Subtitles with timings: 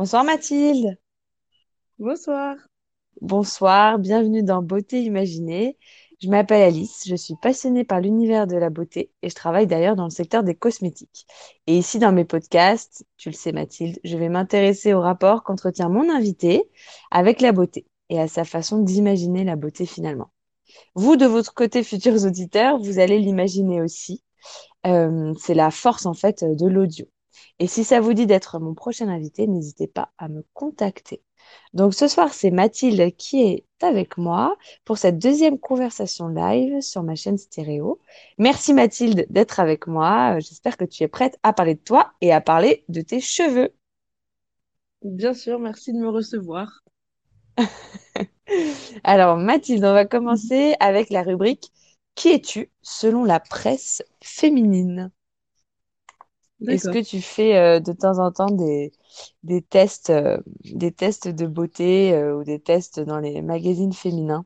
[0.00, 0.96] Bonsoir Mathilde.
[1.98, 2.56] Bonsoir.
[3.20, 5.76] Bonsoir, bienvenue dans Beauté Imaginée.
[6.22, 9.96] Je m'appelle Alice, je suis passionnée par l'univers de la beauté et je travaille d'ailleurs
[9.96, 11.26] dans le secteur des cosmétiques.
[11.66, 15.90] Et ici dans mes podcasts, tu le sais Mathilde, je vais m'intéresser au rapport qu'entretient
[15.90, 16.62] mon invité
[17.10, 20.30] avec la beauté et à sa façon d'imaginer la beauté finalement.
[20.94, 24.24] Vous, de votre côté, futurs auditeurs, vous allez l'imaginer aussi.
[24.86, 27.06] Euh, c'est la force en fait de l'audio.
[27.60, 31.22] Et si ça vous dit d'être mon prochain invité, n'hésitez pas à me contacter.
[31.74, 37.02] Donc ce soir, c'est Mathilde qui est avec moi pour cette deuxième conversation live sur
[37.04, 38.00] ma chaîne stéréo.
[38.38, 40.38] Merci Mathilde d'être avec moi.
[40.40, 43.72] J'espère que tu es prête à parler de toi et à parler de tes cheveux.
[45.02, 46.82] Bien sûr, merci de me recevoir.
[49.04, 51.70] Alors Mathilde, on va commencer avec la rubrique
[52.14, 52.70] Qui es-tu?
[52.82, 55.10] selon la presse féminine
[56.68, 58.92] est-ce que tu fais euh, de temps en temps des,
[59.42, 64.44] des tests, euh, des tests de beauté euh, ou des tests dans les magazines féminins?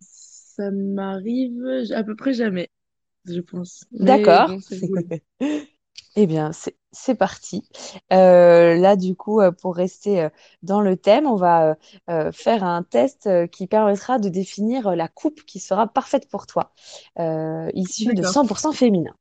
[0.00, 2.70] ça m'arrive à peu près jamais,
[3.26, 3.84] je pense.
[3.98, 4.50] D'accord.
[4.82, 5.04] bon.
[6.16, 6.50] Eh bien,
[6.92, 7.68] c'est parti.
[8.10, 10.28] là, du coup, pour rester
[10.62, 11.76] dans le thème, on va
[12.32, 16.72] faire un test qui permettra de définir la coupe qui sera parfaite pour toi,
[17.74, 18.24] issue de D'accord.
[18.24, 19.14] 100% féminin.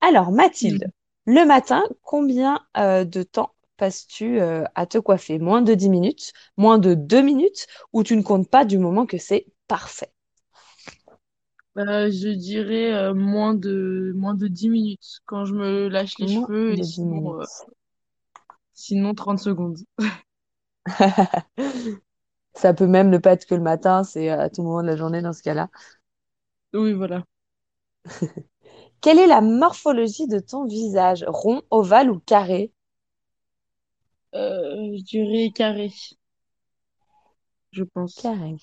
[0.00, 0.90] Alors, Mathilde,
[1.26, 5.38] le matin, combien euh, de temps passes-tu euh, à te coiffer?
[5.38, 9.06] Moins de 10 minutes, moins de 2 minutes, ou tu ne comptes pas du moment
[9.06, 10.12] que c'est parfait?
[11.76, 16.26] Euh, je dirais euh, moins de moins de 10 minutes quand je me lâche les
[16.26, 17.44] Moins cheveux et de 10 sinon, euh,
[18.74, 19.78] sinon 30 secondes.
[22.54, 24.96] Ça peut même ne pas être que le matin, c'est à tout moment de la
[24.96, 25.68] journée dans ce cas-là.
[26.72, 27.24] Oui, voilà.
[29.00, 31.24] Quelle est la morphologie de ton visage?
[31.26, 32.72] Rond, ovale ou carré?
[34.34, 35.90] Euh, je dirais carré,
[37.72, 38.14] je pense.
[38.14, 38.56] Carré.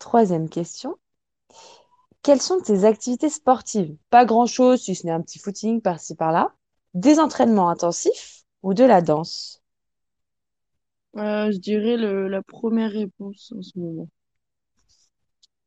[0.00, 0.98] Troisième question.
[2.22, 3.94] Quelles sont tes activités sportives?
[4.08, 6.54] Pas grand-chose, si ce n'est un petit footing par-ci par-là.
[6.94, 9.62] Des entraînements intensifs ou de la danse?
[11.16, 14.08] Euh, je dirais le, la première réponse en ce moment.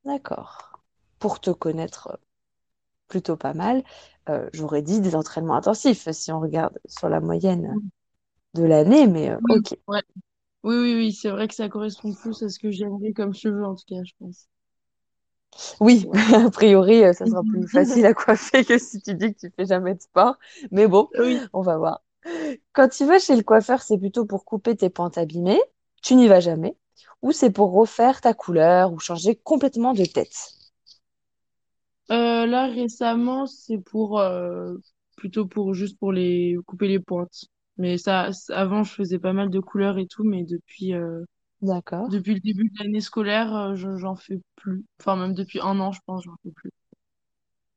[0.06, 0.82] D'accord.
[1.20, 2.20] Pour te connaître
[3.10, 3.84] plutôt pas mal,
[4.30, 7.80] euh, j'aurais dit des entraînements intensifs si on regarde sur la moyenne
[8.56, 9.76] de l'année, mais euh, Oui, ok.
[9.88, 10.02] ouais.
[10.64, 13.66] Oui, oui, oui, c'est vrai que ça correspond plus à ce que j'aimerais comme cheveux
[13.66, 14.50] en tout cas, je pense.
[15.80, 16.14] Oui, Ouais.
[16.48, 19.54] a priori, euh, ça sera plus facile à coiffer que si tu dis que tu
[19.56, 20.38] fais jamais de sport,
[20.72, 21.50] mais bon, Oui.
[21.54, 22.04] on va voir.
[22.74, 25.62] Quand tu vas chez le coiffeur, c'est plutôt pour couper tes pointes abîmées,
[26.04, 26.78] tu n'y vas jamais,
[27.22, 30.54] ou c'est pour refaire ta couleur ou changer complètement de tête?
[32.12, 34.76] Euh, là, récemment, c'est pour euh,
[35.16, 37.46] plutôt pour juste pour les couper les pointes.
[37.78, 41.24] Mais ça, avant, je faisais pas mal de couleurs et tout, mais depuis euh,
[41.64, 42.12] D'accord.
[42.12, 44.86] depuis le début de l'année scolaire, je, j'en fais plus.
[45.02, 46.72] Enfin, même depuis un an, je pense, j'en fais plus.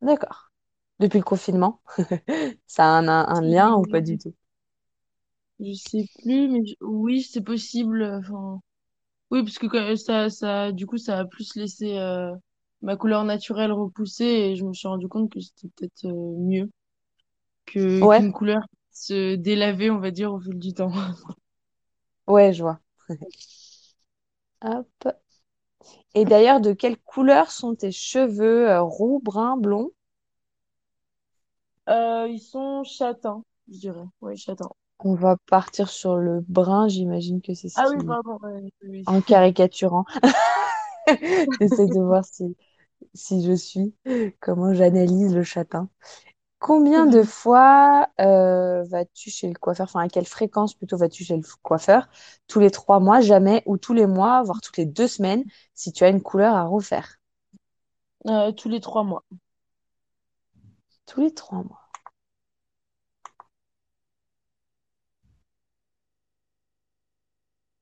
[0.00, 0.50] D'accord.
[1.00, 1.82] Depuis le confinement,
[2.66, 4.34] ça a un, lien ou pas du tout?
[5.60, 8.02] Je sais plus, mais je- oui, c'est possible.
[8.04, 8.60] Enfin,
[9.30, 12.32] oui, parce que quand- ça, ça, du coup, ça a plus laissé euh,
[12.82, 16.70] ma couleur naturelle repousser et je me suis rendu compte que c'était peut-être euh, mieux
[17.66, 20.92] que Ouais, qu'une couleur se délaver, on va dire, au fil du temps.
[22.26, 22.80] ouais, je vois.
[24.60, 25.06] Hop.
[26.14, 28.68] Et d'ailleurs, de quelle couleur sont tes cheveux?
[28.68, 29.92] euh, roux, brun, blond?
[31.88, 34.04] Euh, ils sont châtains, je dirais.
[34.20, 34.70] Oui, châtains.
[34.98, 38.06] On va partir sur le brun, j'imagine que c'est ce Ah oui, qui...
[38.06, 38.38] pardon.
[38.42, 39.06] ouais, oui.
[39.06, 40.06] En caricaturant.
[41.60, 42.56] J'essaie de voir si,
[43.14, 43.94] si je suis,
[44.40, 45.88] comment j'analyse le châtain.
[46.60, 49.86] Combien de fois euh, vas-tu chez le coiffeur?
[49.86, 52.08] Enfin, à quelle fréquence plutôt vas-tu chez le coiffeur?
[52.48, 55.92] Tous les trois mois, jamais, ou tous les mois, voire toutes les deux semaines, si
[55.92, 57.18] tu as une couleur à refaire?
[58.26, 59.24] Euh, tous les trois mois.
[61.04, 61.85] Tous les trois mois.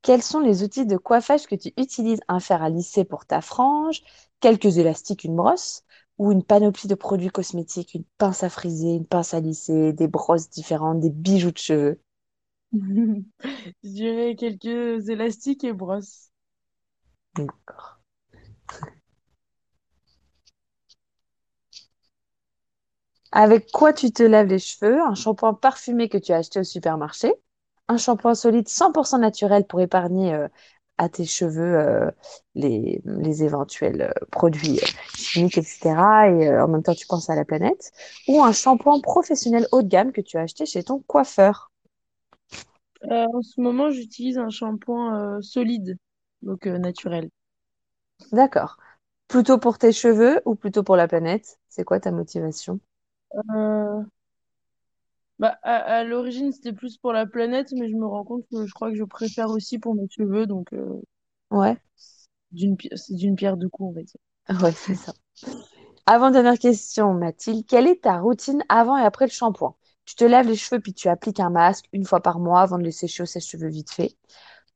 [0.05, 2.21] Quels sont les outils de coiffage que tu utilises?
[2.29, 4.03] Un fer à lisser pour ta frange,
[4.39, 5.83] quelques élastiques, une brosse,
[6.19, 10.07] ou une panoplie de produits cosmétiques, une pince à friser, une pince à lisser, des
[10.07, 12.01] brosses différentes, des bijoux de cheveux?
[13.83, 16.31] Je dirais quelques élastiques et brosses.
[17.37, 18.01] D'accord.
[23.33, 24.99] Avec quoi tu te laves les cheveux?
[25.03, 27.35] Un shampoing parfumé que tu as acheté au supermarché,
[27.89, 30.49] un shampoing solide 100% naturel pour épargner euh,
[30.99, 32.11] à tes cheveux euh,
[32.55, 34.81] les, les éventuels euh, produits
[35.17, 36.29] chimiques, etc.
[36.29, 37.93] Et en même temps, tu penses à la planète.
[38.29, 41.71] Ou un shampoing professionnel haut de gamme que tu as acheté chez ton coiffeur.
[43.11, 45.97] En ce moment, j'utilise un shampoing solide,
[46.43, 47.31] donc naturel.
[48.33, 48.77] D'accord.
[49.29, 51.59] Plutôt pour tes cheveux ou plutôt pour la planète?
[51.71, 52.81] C'est quoi ta motivation?
[55.39, 58.67] Bah, à, à l'origine, c'était plus pour la planète, mais je me rends compte que
[58.67, 61.01] je crois que je préfère aussi pour mes cheveux, donc euh,
[61.51, 61.81] Ouais,
[62.53, 64.19] d'une, pi- c'est d'une pierre deux coups, on va dire.
[64.63, 65.13] ouais, c'est ça.
[66.07, 67.67] Avant-dernière question, Mathilde.
[67.69, 69.77] Quelle est ta routine avant et après le shampoing?
[70.07, 72.79] Tu te laves les cheveux puis tu appliques un masque une fois par mois avant
[72.79, 74.17] de les sécher au sèche-cheveux vite fait.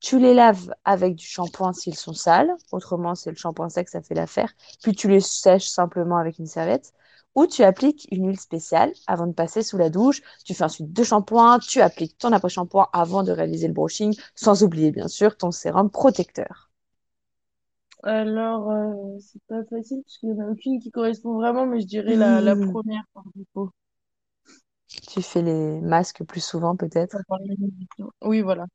[0.01, 2.53] Tu les laves avec du shampoing s'ils sont sales.
[2.73, 4.53] Autrement, c'est le shampoing sec, ça fait l'affaire.
[4.83, 6.93] Puis tu les sèches simplement avec une serviette.
[7.39, 10.21] Ou tu appliques une huile spéciale avant de passer sous la douche.
[10.45, 11.59] Tu fais ensuite deux shampoings.
[11.61, 14.15] Tu appliques ton après-shampoing avant de réaliser le brushing.
[14.35, 16.71] Sans oublier, bien sûr, ton sérum protecteur.
[18.03, 21.81] Alors, euh, c'est pas facile parce qu'il n'y en a aucune qui correspond vraiment, mais
[21.81, 23.71] je dirais la, la première par défaut.
[25.09, 27.17] Tu fais les masques plus souvent, peut-être?
[28.23, 28.67] Oui, voilà.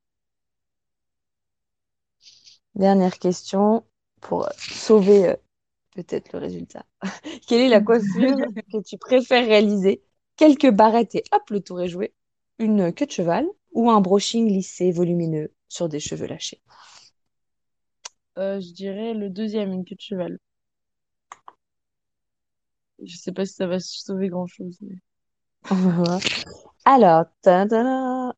[2.76, 3.84] Dernière question
[4.22, 5.36] pour sauver euh,
[5.96, 6.86] peut-être le résultat.
[7.48, 8.36] Quelle est la coiffure
[8.72, 10.02] que tu préfères réaliser?
[10.36, 12.14] Quelques barrettes et hop, le tour est joué.
[12.60, 16.62] Une queue de cheval ou un brushing lissé, volumineux sur des cheveux lâchés?
[18.38, 20.40] Euh, je dirais le deuxième, une queue de cheval.
[23.04, 24.78] Je sais pas si ça va sauver grand-chose.
[24.82, 24.98] mais-.
[26.86, 27.26] Alors,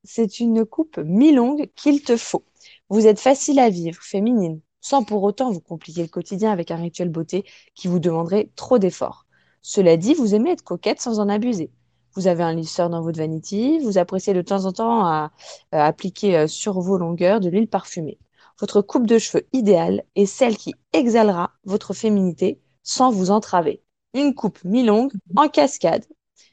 [0.04, 2.44] c'est une coupe mi-longue qu'il te faut.
[2.90, 6.76] Vous êtes facile à vivre, féminine, sans pour autant vous compliquer le quotidien avec un
[6.78, 7.44] rituel beauté
[7.76, 9.26] qui vous demanderait trop d'efforts.
[9.62, 11.72] Cela dit, vous aimez être coquette sans en abuser.
[12.14, 15.32] Vous avez un lisseur dans votre vanity, vous appréciez de temps en temps à,
[15.72, 18.20] à appliquer euh, sur vos longueurs de l'huile parfumée.
[18.60, 23.82] Votre coupe de cheveux idéale est celle qui exhalera votre féminité sans vous entraver.
[24.14, 26.06] Une coupe mi-longue en cascade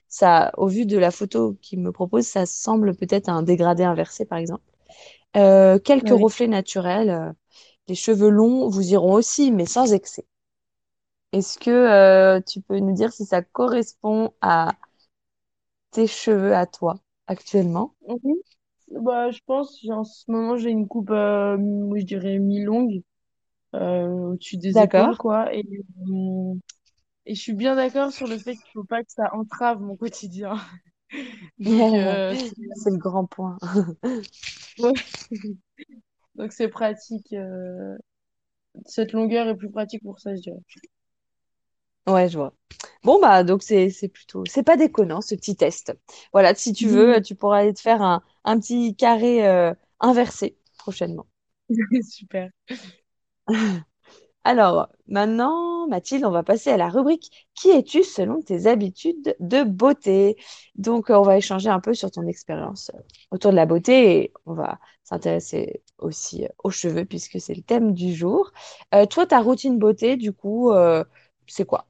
[0.08, 4.24] ça, au vu de la photo qu'il me propose, ça semble peut-être un dégradé inversé,
[4.26, 4.62] par exemple.
[5.36, 6.12] Euh, quelques Oui.
[6.12, 7.34] reflets naturels.
[7.88, 10.26] Les cheveux longs vous iront aussi, mais sans excès.
[11.32, 14.72] Est-ce que euh, tu peux nous dire si ça correspond à
[15.90, 16.96] tes cheveux à toi
[17.28, 17.94] actuellement?
[18.02, 18.42] Oui.
[18.90, 21.56] Bah, je pense, en ce moment, j'ai une coupe, euh,
[21.96, 23.02] je dirais mi-longue,
[23.74, 25.18] euh, au-dessus des épaules, D'accord.
[25.18, 25.54] quoi.
[25.54, 25.64] Et,
[26.10, 26.54] euh,
[27.26, 29.96] et je suis bien d'accord sur le fait qu'il faut pas que ça entrave mon
[29.96, 30.56] quotidien.
[31.58, 33.58] Donc, euh, c'est C'est le grand point.
[34.78, 34.92] ouais.
[36.34, 37.32] Donc, c'est pratique.
[37.32, 37.96] euh,
[38.86, 40.60] Cette longueur est plus pratique pour ça, je dirais.
[42.06, 42.52] Ouais, je vois.
[43.04, 45.96] Bon, bah, donc c'est c'est plutôt, c'est pas déconnant ce petit test.
[46.32, 50.58] Voilà, si tu veux, tu pourras aller te faire un, un petit carré euh, inversé
[50.78, 51.26] prochainement.
[52.02, 52.50] Super.
[54.44, 59.64] Alors, maintenant, Mathilde, on va passer à la rubrique Qui es-tu selon tes habitudes de
[59.64, 60.36] beauté?
[60.76, 63.00] Donc, euh, on va échanger un peu sur ton expérience euh,
[63.32, 67.62] autour de la beauté et on va s'intéresser aussi euh, aux cheveux puisque c'est le
[67.62, 68.52] thème du jour.
[68.94, 71.04] Euh, toi, ta routine beauté, du coup, euh,
[71.46, 71.86] c'est quoi?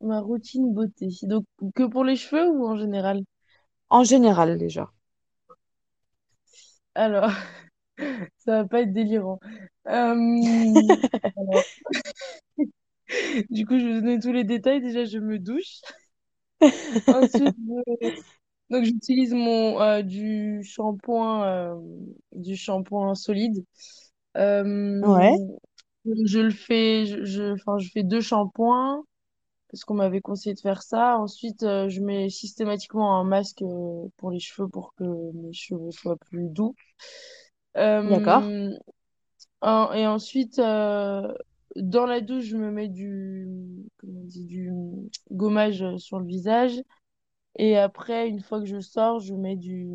[0.00, 1.08] Ma routine beauté.
[1.24, 3.24] Donc, que pour les cheveux ou en général?
[3.88, 4.92] En général, déjà.
[6.94, 7.30] Alors,
[8.38, 9.40] ça va pas être délirant.
[9.86, 10.24] Euh,
[13.50, 14.80] du coup, je vais vous donner tous les détails.
[14.80, 15.80] Déjà, je me douche.
[17.10, 18.10] Ensuite, je-
[18.70, 21.74] donc j'utilise mon euh, du shampoing, euh,
[22.32, 23.64] du shampoing solide.
[25.00, 25.46] Ouais, Euh,
[26.26, 29.04] je le fais, je, je- enfin, je fais deux shampoings
[29.70, 31.18] parce qu'on m'avait conseillé de faire ça.
[31.18, 35.04] Ensuite, euh, je mets systématiquement un masque euh, pour les cheveux pour que
[35.34, 36.74] mes cheveux soient plus doux.
[38.04, 38.44] d'accord.
[38.46, 38.70] Euh,
[39.62, 41.32] en- et ensuite, euh,
[41.76, 43.46] dans la douche, je me mets du,
[43.98, 44.70] comment on dit, du
[45.32, 46.82] gommage sur le visage.
[47.56, 49.88] Et après, une fois que je sors, je mets du,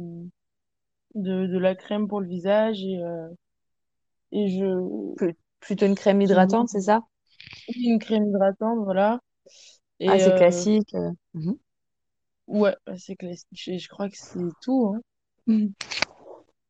[1.14, 3.30] de, de la crème pour le visage et, euh,
[4.32, 5.16] et je,
[5.62, 7.04] plutôt une crème hydratante, c'est ça?
[7.76, 9.20] une crème hydratante, voilà.
[10.00, 10.94] Et Assez euh, classique.
[10.96, 11.12] euh.
[11.36, 11.58] Mhm.
[12.48, 13.48] ouais, bah, c'est classique.
[13.54, 15.02] Je, je crois que c'est tout, hein.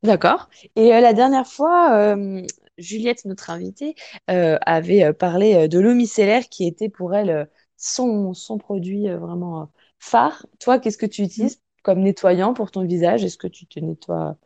[0.04, 0.50] D'accord.
[0.76, 2.42] Et euh, la dernière fois, euh,
[2.78, 3.96] Juliette, notre invitée,
[4.30, 9.70] euh, avait parlé de l'eau micellaire qui était pour elle son, son produit vraiment
[10.00, 10.46] phare.
[10.60, 13.24] Toi, qu'est-ce que tu utilises comme nettoyant pour ton visage?
[13.24, 14.38] Est-ce que tu te nettoies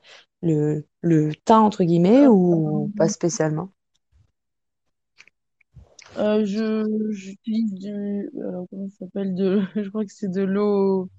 [0.41, 3.72] le, le teint, entre guillemets, ou pas spécialement?
[6.17, 11.10] Euh, je, j'utilise du, alors comment ça s'appelle, de, je crois que c'est de l'eau,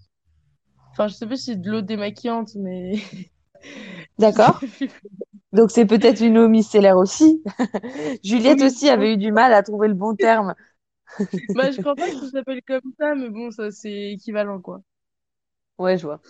[0.93, 2.95] enfin, je sais pas si c'est de l'eau démaquillante, mais
[4.19, 4.65] D'accord.
[5.53, 7.43] Donc c'est peut-être une eau micellaire aussi.
[8.25, 10.55] Juliette Oui, aussi avait eu du mal à trouver le bon terme.
[11.55, 14.83] bah, je crois pas que ça s'appelle comme ça, mais bon, ça, c'est équivalent, quoi.
[15.79, 16.21] Ouais, je vois.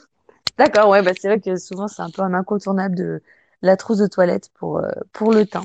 [0.59, 3.23] D'accord, ouais, bah c'est vrai que souvent c'est un peu un incontournable de
[3.63, 5.65] la trousse de toilette pour, euh, pour le teint.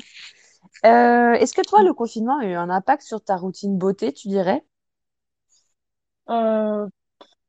[0.85, 4.29] Euh, est-ce que toi, le confinement a eu un impact sur ta routine beauté, tu
[4.29, 4.63] dirais?
[6.29, 6.87] Euh,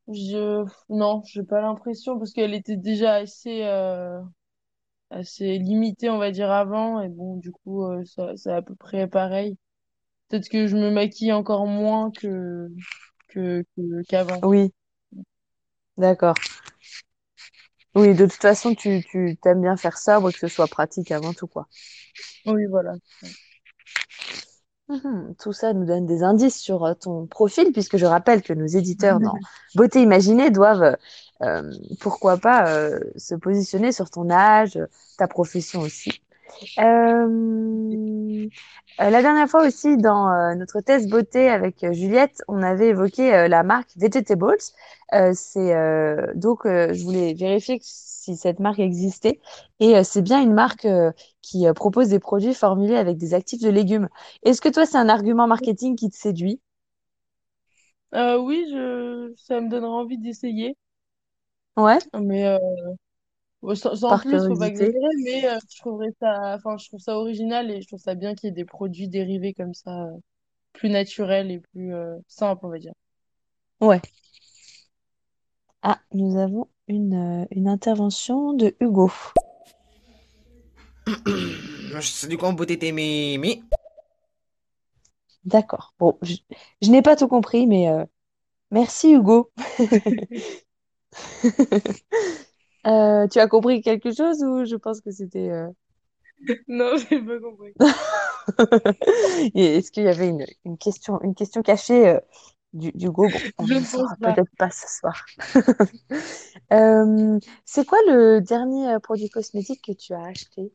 [0.09, 4.23] je, non, j'ai pas l'impression parce qu'elle était déjà assez, euh,
[5.11, 7.01] assez limitée, on va dire, avant.
[7.03, 9.59] Et bon, du coup, ça, c'est à peu près pareil.
[10.31, 12.69] Peut-être que je me maquille encore moins que,
[14.09, 14.41] qu'avant.
[14.45, 14.73] Oui,
[15.97, 16.37] d'accord.
[17.97, 21.33] Oui, de toute façon, tu, tu t'aimes bien faire ça, que ce soit pratique avant
[21.33, 21.67] tout, quoi.
[22.47, 22.95] Oui, voilà.
[24.89, 25.35] Mhm.
[25.41, 28.67] Tout ça nous donne des indices sur euh, ton profil, puisque je rappelle que nos
[28.67, 29.35] éditeurs dans
[29.75, 30.97] Beauté Imaginée doivent,
[31.43, 34.79] euh, pourquoi pas, euh, se positionner sur ton âge,
[35.17, 36.23] ta profession aussi.
[36.79, 38.49] Euh,
[39.01, 43.35] euh, la dernière fois aussi, dans euh, notre test beauté avec Juliette, on avait évoqué
[43.35, 44.57] euh, la marque Vegetables.
[45.35, 45.75] C'est
[46.37, 49.41] donc, je voulais vérifier si cette marque existait.
[49.81, 50.87] Et c'est bien une marque
[51.43, 54.09] qui propose des produits formulés avec des actifs de légumes.
[54.45, 56.61] Est-ce que toi, c'est un argument marketing qui te séduit?
[58.13, 60.77] Oui, je, ça me donnera envie d'essayer.
[61.77, 62.59] Ouais, Mais
[63.75, 64.69] sans, sans plus, faut pas curiosité.
[64.69, 65.15] exagérer.
[65.25, 68.35] Mais euh, je trouverais ça, enfin, je trouve ça original et je trouve ça bien
[68.35, 70.17] qu'il y ait des produits dérivés comme ça, euh,
[70.73, 72.93] plus naturels et plus euh, simples, on va dire.
[73.81, 74.01] Ouais.
[75.83, 79.11] Ah, nous avons une, euh, une intervention de Hugo.
[82.39, 83.63] Quoi, beauté t'es mémé.
[85.45, 85.95] D'accord.
[85.99, 86.37] Bon, je,
[86.83, 88.05] je n'ai pas tout compris, mais euh,
[88.71, 89.51] merci Hugo.
[92.87, 95.51] Euh, tu as compris quelque chose ou je pense que c'était...
[95.51, 95.69] euh,
[96.69, 97.75] Non, j'ai pas compris.
[99.55, 102.21] Est-ce qu'il y avait une, une question, une question cachée euh,
[102.73, 102.93] du?
[103.11, 104.39] Bon, Je ne pense pas.
[104.39, 105.25] peut-être pas ce soir.
[106.73, 110.73] Euh, c'est quoi le dernier produit cosmétique que tu as acheté?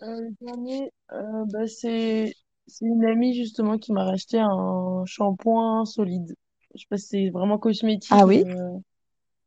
[0.00, 2.36] Le dernier, bah, c'est
[2.66, 6.34] c'est une amie justement qui m'a racheté un shampoing solide.
[6.74, 8.44] Je sais pas si c'est vraiment cosmétique, Ah oui?
[8.44, 8.78] euh,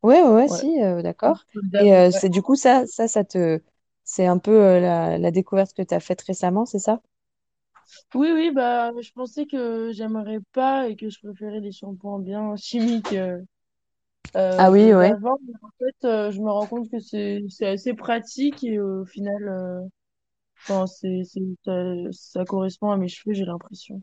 [0.04, 0.68] Ouais, ouais, ouais, ouais.
[0.68, 1.46] si, euh, d'accord.
[1.78, 3.62] Et euh, c'est du coup ça, ça, ça te,
[4.04, 7.02] c'est un peu euh, la, la découverte que tu as faite récemment, c'est ça?
[8.14, 12.56] Oui, oui, bah je pensais que j'aimerais pas et que je préférais les shampoings bien
[12.58, 13.42] chimiques euh,
[14.58, 15.16] Ah euh, oui, ouais.
[15.16, 15.38] d'avant.
[15.48, 19.02] Mais en fait, euh, je me rends compte que c'est c'est assez pratique et euh,
[19.04, 19.82] au final, euh,
[20.68, 21.74] enfin, c'est c'est ça,
[22.12, 24.02] ça correspond à mes cheveux, j'ai l'impression.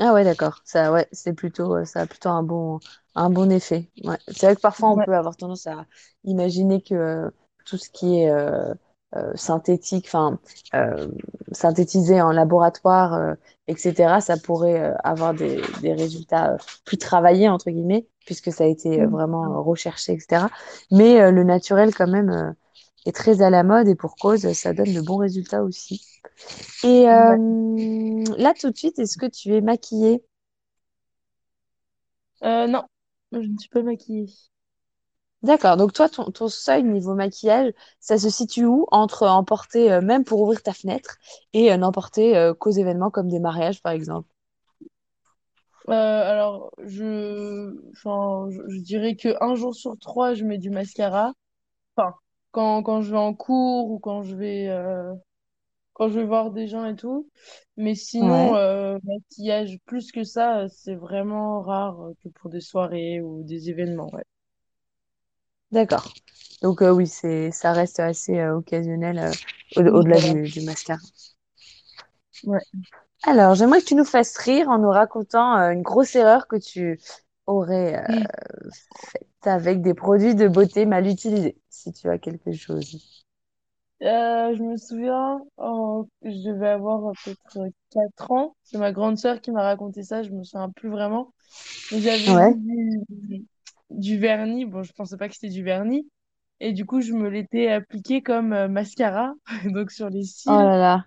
[0.00, 0.60] Ah ouais, d'accord.
[0.64, 2.80] Ça, ouais, c'est plutôt, euh, ça a plutôt un bon,
[3.14, 3.90] un bon effet.
[4.04, 4.16] Ouais.
[4.28, 5.04] C'est vrai que parfois on Ouais.
[5.04, 5.86] peut avoir tendance à
[6.24, 7.30] imaginer que euh,
[7.66, 8.72] tout ce qui est euh,
[9.16, 10.38] euh, synthétique, enfin
[10.74, 11.08] euh,
[11.52, 13.34] synthétisé en laboratoire, euh,
[13.68, 16.56] etc., ça pourrait euh, avoir des, des résultats euh,
[16.86, 20.48] plus travaillés entre guillemets, puisque ça a été euh, vraiment euh, recherché, etc.
[20.90, 22.50] Mais euh, le naturel quand même euh,
[23.06, 26.06] est très à la mode et pour cause, ça donne de bons résultats aussi.
[26.84, 27.08] Et Ouais.
[27.10, 30.22] euh, là, tout de suite, est-ce que tu es maquillée?
[32.44, 32.84] Euh, non,
[33.32, 34.28] je ne suis pas maquillée.
[35.42, 35.76] D'accord.
[35.76, 38.86] Donc toi, ton, ton seuil niveau maquillage, ça se situe où?
[38.92, 41.16] Entre emporter, euh, même pour ouvrir ta fenêtre,
[41.52, 44.28] et n'emporter qu'aux événements comme des mariages, par exemple?
[45.88, 51.32] Alors, je, enfin, je, je dirais que un jour sur trois, je mets du mascara.
[51.96, 52.14] Enfin,
[52.52, 55.14] quand, quand je vais en cours ou quand je vais, euh,
[55.94, 57.30] quand je vais voir des gens et tout.
[57.78, 62.50] Mais sinon, Ouais, euh, maquillage plus que ça, euh, c'est vraiment rare euh, que pour
[62.50, 64.24] des soirées ou des événements, ouais.
[65.72, 66.14] d'accord.
[66.62, 69.32] Donc euh, oui, c'est, ça reste assez euh, occasionnel euh,
[69.76, 71.00] au- au-delà du, du mascara.
[72.44, 72.60] Ouais.
[73.24, 77.00] Alors, j'aimerais que tu nous fasses rire en nous racontant une grosse erreur que tu
[77.46, 78.70] aurais euh,
[79.12, 83.24] faite avec des produits de beauté mal utilisés, si tu as quelque chose.
[84.02, 88.56] Euh, je me souviens, en- je devais avoir peut-être euh, 4 ans.
[88.64, 91.32] C'est ma grande sœur qui m'a raconté ça, je me souviens plus vraiment.
[91.92, 92.56] J'avais Ouais.
[93.08, 93.46] du,
[93.90, 94.66] du vernis.
[94.66, 96.08] Bon, je pensais pas que c'était du vernis.
[96.60, 99.34] Et du coup, je me l'étais appliqué comme euh, mascara,
[99.66, 100.62] donc sur les Oh cils.
[100.62, 101.04] là là.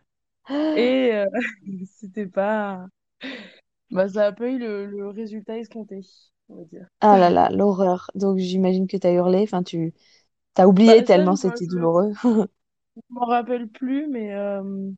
[0.73, 1.25] Et euh,
[1.87, 2.85] c'était pas.
[3.95, 6.01] Bah, ça a pas eu le, le résultat escompté,
[6.49, 6.87] on va dire.
[7.01, 8.09] Ah là là, l'horreur.
[8.15, 9.93] Donc j'imagine que tu as hurlé, enfin tu
[10.53, 12.13] t'as Bah, oublié ça, je tellement me- c'était douloureux.
[12.95, 14.91] je m'en rappelle plus, mais, euh,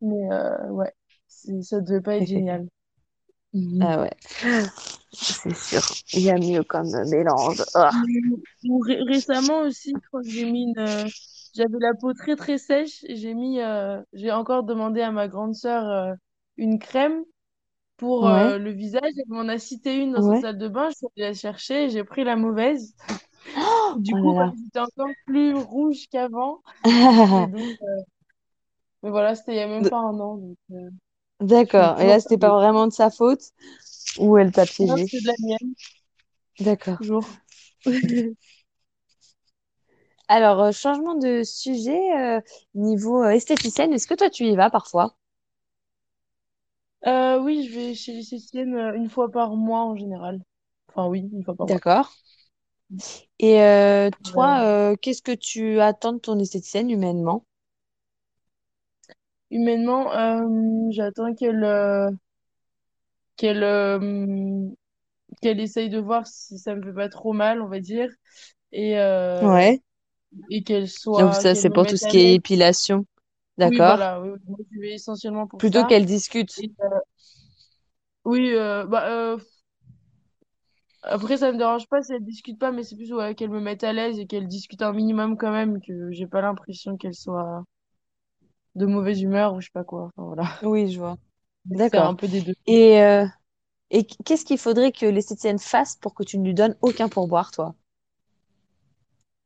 [0.00, 0.92] mais euh, ouais,
[1.28, 2.68] C'est- ça devait pas être génial.
[3.54, 3.88] Mhm.
[3.88, 4.10] Ah ouais,
[5.30, 5.82] c'est sûr.
[6.12, 7.62] Il y a mieux comme mélange.
[7.74, 7.90] Ah.
[8.64, 10.78] Ou ré- récemment aussi, je crois que j'ai mis une.
[10.78, 11.08] euh,
[11.54, 13.60] J'avais la peau très très sèche et j'ai mis.
[13.60, 16.14] euh, J'ai encore demandé à ma grande sœur euh,
[16.56, 17.24] une crème
[18.00, 19.12] pour Ouais, euh, le visage.
[19.16, 20.40] Elle m'en a cité une dans sa ouais.
[20.40, 20.88] salle de bain.
[20.90, 22.94] Je suis allée la chercher et j'ai pris la mauvaise.
[23.94, 26.62] Du Oh coup, bah, là j'étais encore plus rouge qu'avant.
[27.52, 27.78] Donc,
[29.02, 30.40] mais voilà, c'était il y a même pas un an.
[30.72, 30.90] Euh,
[31.40, 32.00] D'accord.
[32.00, 33.42] Et là, c'était pas vraiment de sa faute
[34.18, 35.10] ou elle t'a piégé?
[35.10, 35.74] c'est de la mienne,
[36.60, 37.00] D'accord.
[37.00, 37.28] toujours.
[40.28, 42.40] Alors, euh, changement de sujet, euh,
[42.74, 45.14] niveau euh, esthéticienne, est-ce que toi tu y vas parfois?
[47.06, 50.40] Euh, oui, je vais chez l'esthéticienne euh, une fois par mois en général.
[50.88, 51.80] Enfin, oui, une fois par mois.
[51.80, 52.06] D'accord.
[53.40, 57.44] Et euh, Euh, toi, euh, qu'est-ce que tu attends de ton esthéticienne humainement?
[59.50, 62.10] humainement, euh, j'attends qu'elle euh,
[63.36, 64.68] qu'elle euh,
[65.42, 68.10] qu'elle essaye de voir si ça me fait pas trop mal, on va dire,
[68.72, 69.82] et, euh, Ouais.
[70.50, 72.34] et qu'elle Donc soit, ça, qu'elle c'est me pour tout mette ce à qui est
[72.34, 72.36] l'aise.
[72.36, 73.06] épilation.
[73.62, 73.80] Oui, D'accord.
[73.80, 76.50] voilà, oui, oui, moi, je vais essentiellement pour Plutôt qu'elle discute.
[76.58, 77.00] Et, euh,
[78.24, 79.38] oui, euh, bah, euh,
[81.02, 83.60] après, ça me dérange pas si elle discute pas, mais c'est plus ouais, qu'elle me
[83.60, 87.14] mette à l'aise et qu'elle discute un minimum quand même, que j'ai pas l'impression qu'elle
[87.14, 87.64] soit
[88.74, 90.10] de mauvaise humeur ou je sais pas quoi.
[90.16, 90.44] Enfin, voilà.
[90.62, 91.16] Oui, je vois.
[91.76, 92.14] C'est un D'accord.
[92.14, 92.54] peu des deux.
[92.66, 93.00] Et,
[93.92, 97.52] et qu'est-ce qu'il faudrait que l'esthéticienne fasse pour que tu ne lui donnes aucun pourboire,
[97.52, 97.76] toi?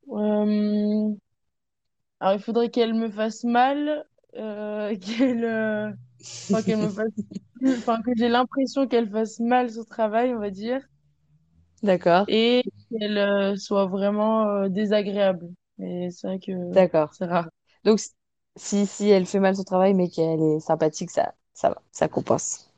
[0.09, 1.15] Euh,
[2.21, 4.07] alors, il faudrait qu'elle me fasse mal,
[4.37, 5.91] euh, qu'elle euh,
[6.53, 7.13] enfin, qu'elle me fasse
[7.81, 10.83] enfin, que j'ai l'impression qu'elle fasse mal son travail, on va dire,
[11.83, 12.27] D'accord.
[12.27, 15.51] et qu'elle euh, soit vraiment euh, désagréable.
[15.79, 17.11] Mais c'est vrai que D'accord.
[17.11, 17.49] c'est rare.
[17.85, 18.01] Donc,
[18.57, 22.09] si, si elle fait mal son travail, mais qu'elle est sympathique, ça, ça va, ça
[22.09, 22.71] compense.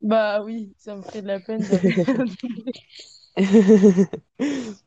[0.00, 1.78] Bah oui, ça me ferait de la peine de.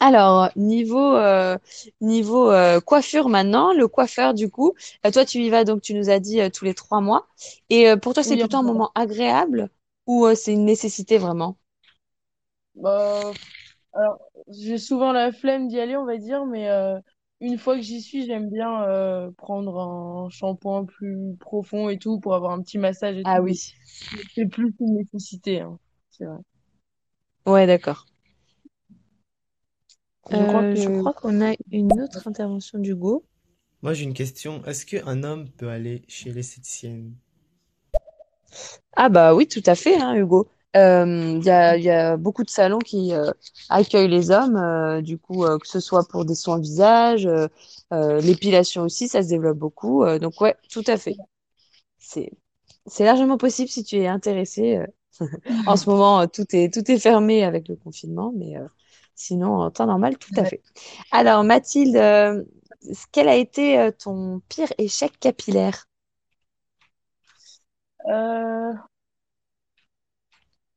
[0.00, 1.56] Alors, niveau, euh,
[2.00, 4.74] niveau euh, coiffure maintenant, le coiffeur du coup,
[5.04, 7.26] euh, toi tu y vas donc tu nous as dit tous les trois mois.
[7.70, 9.70] Et pour toi c'est Oui, plutôt un moment agréable
[10.06, 11.58] ou c'est une nécessité vraiment?
[12.74, 13.34] bah,
[13.94, 16.68] alors, j'ai souvent la flemme d'y aller, on va dire, mais
[17.40, 22.34] une fois que j'y suis, j'aime bien prendre un shampoing plus profond et tout pour
[22.34, 23.76] avoir un petit massage et Ah tout, oui.
[24.34, 25.78] c'est plus une nécessité, hein.
[26.10, 26.38] C'est vrai.
[27.46, 28.06] Ouais, d'accord.
[30.30, 33.26] Je crois Euh, je crois qu'on a une autre intervention d'Hugo.
[33.82, 34.64] Moi, j'ai une question.
[34.66, 37.16] Est-ce qu'un homme peut aller chez l'esthéticienne?
[38.96, 40.48] Ah bah oui, tout à fait, hein, Hugo.
[40.76, 43.30] Euh, Il y a, il y a beaucoup de salons qui euh,
[43.68, 47.46] accueillent les hommes, euh, du coup, euh, que ce soit pour des soins visage, euh,
[47.92, 50.04] euh, l'épilation aussi, ça se développe beaucoup.
[50.04, 51.16] euh, donc ouais, tout à fait.
[51.98, 52.32] C'est,
[52.86, 54.78] c'est largement possible si tu es intéressé.
[54.78, 54.86] euh.
[55.66, 58.66] En ce moment, euh, tout est, tout est fermé avec le confinement, mais euh,
[59.18, 60.46] sinon, en temps normal, tout à ouais.
[60.46, 60.62] fait.
[61.10, 62.44] Alors, Mathilde, euh,
[63.12, 65.86] quel a été euh, ton pire échec capillaire?
[68.08, 68.72] Euh,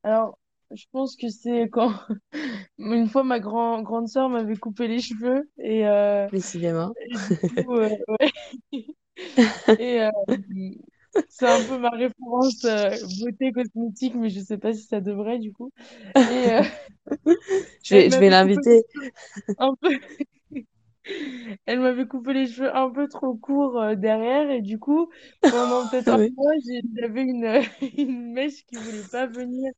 [0.03, 0.37] alors,
[0.71, 1.93] je pense que c'est quand
[2.79, 6.95] une fois ma grand grande sœur m'avait coupé les cheveux et, euh, Décidément.
[7.09, 7.99] et du coup, ouais.
[9.77, 10.01] Et
[11.29, 15.39] c'est un peu ma référence euh, beauté cosmétique, mais je sais pas si ça devrait
[15.39, 15.71] du coup.
[16.27, 16.63] Et euh,
[17.83, 18.85] Je vais, l'inviter.
[18.91, 19.89] cheveux un peu,
[21.65, 25.09] elle m'avait coupé les cheveux un peu trop courts euh, derrière et du coup,
[25.47, 26.35] pendant peut-être un Oui.
[26.37, 26.51] mois,
[26.99, 27.61] j'avais une,
[27.97, 29.71] une mèche qui voulait pas venir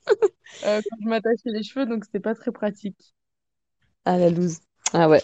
[0.61, 3.15] quand je m'attachais les cheveux, donc c'était pas très pratique.
[4.05, 4.59] Ah, la loose.
[4.93, 5.23] Ah ouais,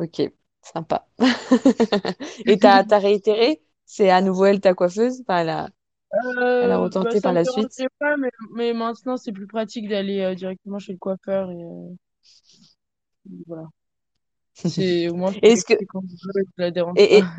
[0.00, 0.22] ok,
[0.62, 1.08] sympa.
[2.46, 3.62] Et t'as, t'as réitéré?
[3.92, 5.20] C'est à nouveau elle ta coiffeuse?
[5.20, 5.68] Enfin, elle a,
[6.60, 7.86] elle a Euh, bah, retenté par la suite?
[7.98, 11.94] pas, mais, mais maintenant c'est plus pratique d'aller euh, directement chez le coiffeur et euh,
[13.46, 13.68] voilà.
[14.64, 15.74] C'est au moins Est-ce que,
[16.56, 17.32] la dérange et, et,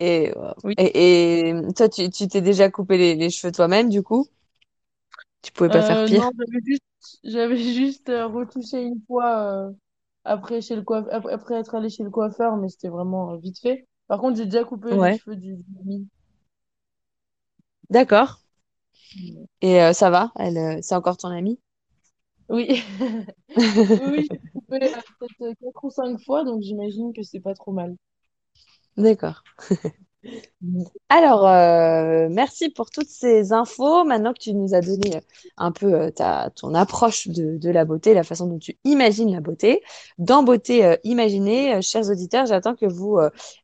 [0.00, 0.32] et,
[0.64, 0.76] Oui.
[0.76, 4.28] et, et toi, tu, t'es déjà coupé les, les cheveux toi-même, du coup?
[5.42, 6.24] Tu pouvais pas faire pire?
[6.24, 6.30] non,
[7.24, 9.72] j'avais juste, juste euh, retouché une fois euh,
[10.24, 13.86] après chez le coiffeur, après, être allé chez le coiffeur, mais c'était vraiment vite fait.
[14.06, 15.56] Par contre, j'ai déjà coupé les Ouais, cheveux du
[17.90, 18.40] d'accord.
[19.62, 20.30] Et euh, ça va?
[20.36, 21.58] Elle, euh, c'est encore ton amie?
[22.48, 22.82] Oui.
[23.96, 27.54] Oui, j'ai coupé euh, peut-être euh, quatre ou cinq fois, donc j'imagine que c'est pas
[27.54, 27.96] trop mal.
[28.96, 29.42] D'accord.
[31.08, 34.04] Alors, euh, merci pour toutes ces infos.
[34.04, 35.20] Maintenant que tu nous as donné euh,
[35.56, 39.40] un peu euh, ta, ton approche de, la beauté, la façon dont tu imagines la
[39.40, 39.82] beauté,
[40.18, 43.18] dans Beauté euh, Imaginée, chers auditeurs, j'attends que vous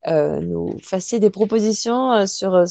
[0.07, 2.65] nous fassiez des propositions sur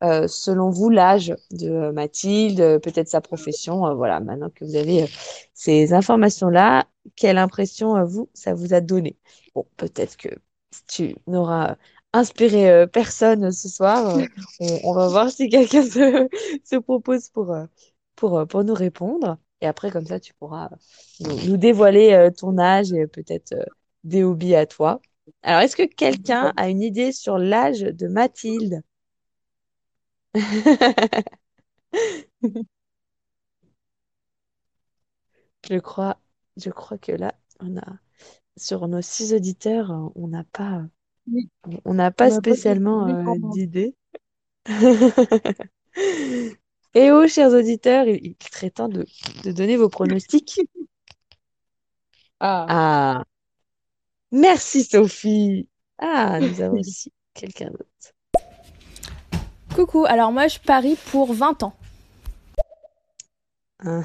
[0.00, 3.94] selon vous, l'âge de Mathilde, peut-être sa profession.
[3.94, 5.06] voilà, maintenant que vous avez
[5.54, 9.16] ces informations-là, quelle impression, vous, ça vous a donné?
[9.54, 10.28] Bon, peut-être que
[10.88, 11.76] tu n'auras
[12.12, 14.16] inspiré euh, personne ce soir.
[14.16, 14.26] Euh,
[14.60, 16.28] on, on va voir si quelqu'un se,
[16.64, 17.66] se propose pour, euh,
[18.16, 19.38] pour, pour nous répondre.
[19.60, 20.70] Et après, comme ça, tu pourras
[21.20, 23.54] nous, nous dévoiler ton âge et peut-être
[24.04, 25.00] des hobbies à toi.
[25.42, 28.82] Alors, est-ce que quelqu'un a une idée sur l'âge de Mathilde?
[35.68, 36.20] Je crois,
[36.56, 37.98] je crois que là, on a,
[38.56, 40.84] sur nos six auditeurs, on n'a pas,
[41.30, 41.48] Oui,
[41.84, 43.50] on n'a pas spécialement euh, comment.
[43.50, 43.94] d'idée.
[46.94, 49.06] Et oh, chers auditeurs, il, il serait temps de,
[49.44, 50.60] de donner vos pronostics.
[52.40, 53.24] Ah, Ah,
[54.30, 55.68] merci Sophie.
[55.98, 57.86] Ah, nous avons aussi quelqu'un d'autre.
[59.74, 61.74] Coucou, alors moi je parie pour 20 ans.
[63.86, 64.02] Euh,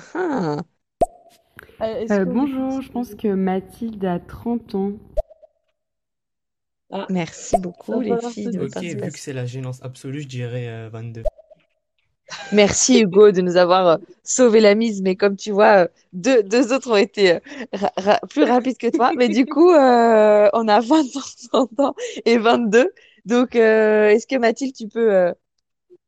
[1.81, 4.93] Euh, que- bonjour, je pense que Mathilde a 30 ans.
[6.89, 10.67] Ah, Merci beaucoup, les filles, de Ok, vu que c'est la gênance absolue, je dirais
[10.67, 11.23] euh, 22.
[12.53, 16.43] Merci Hugo de nous avoir euh, sauvé la mise, mais comme tu vois, euh, deux,
[16.43, 17.39] deux autres ont été euh,
[17.73, 19.11] ra- ra- plus rapides que toi.
[19.17, 21.21] Mais du coup, euh, on a 20 ans,
[21.51, 21.95] 30 ans
[22.25, 22.91] et 22.
[23.25, 25.33] Donc, euh, est-ce que Mathilde, tu peux euh,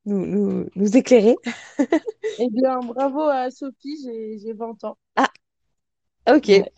[0.06, 1.36] nous, nous, nous éclairer?
[2.42, 4.98] Eh bien, bravo à Sophie, j'ai j'ai 20 ans.
[5.18, 5.30] Ah,
[6.30, 6.72] ok, Ouais.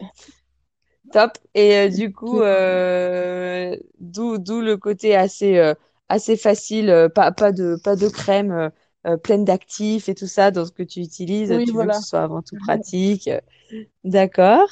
[1.12, 1.38] Top.
[1.54, 5.74] Et euh, du coup, euh, d'où, d'où le côté assez, euh,
[6.10, 8.72] assez facile, euh, pas, pas de, pas de crème
[9.24, 11.52] pleine d'actifs et tout ça dans ce que tu utilises.
[11.52, 13.30] Oui, Tu veux que ce soit avant tout pratique.
[14.04, 14.70] D'accord.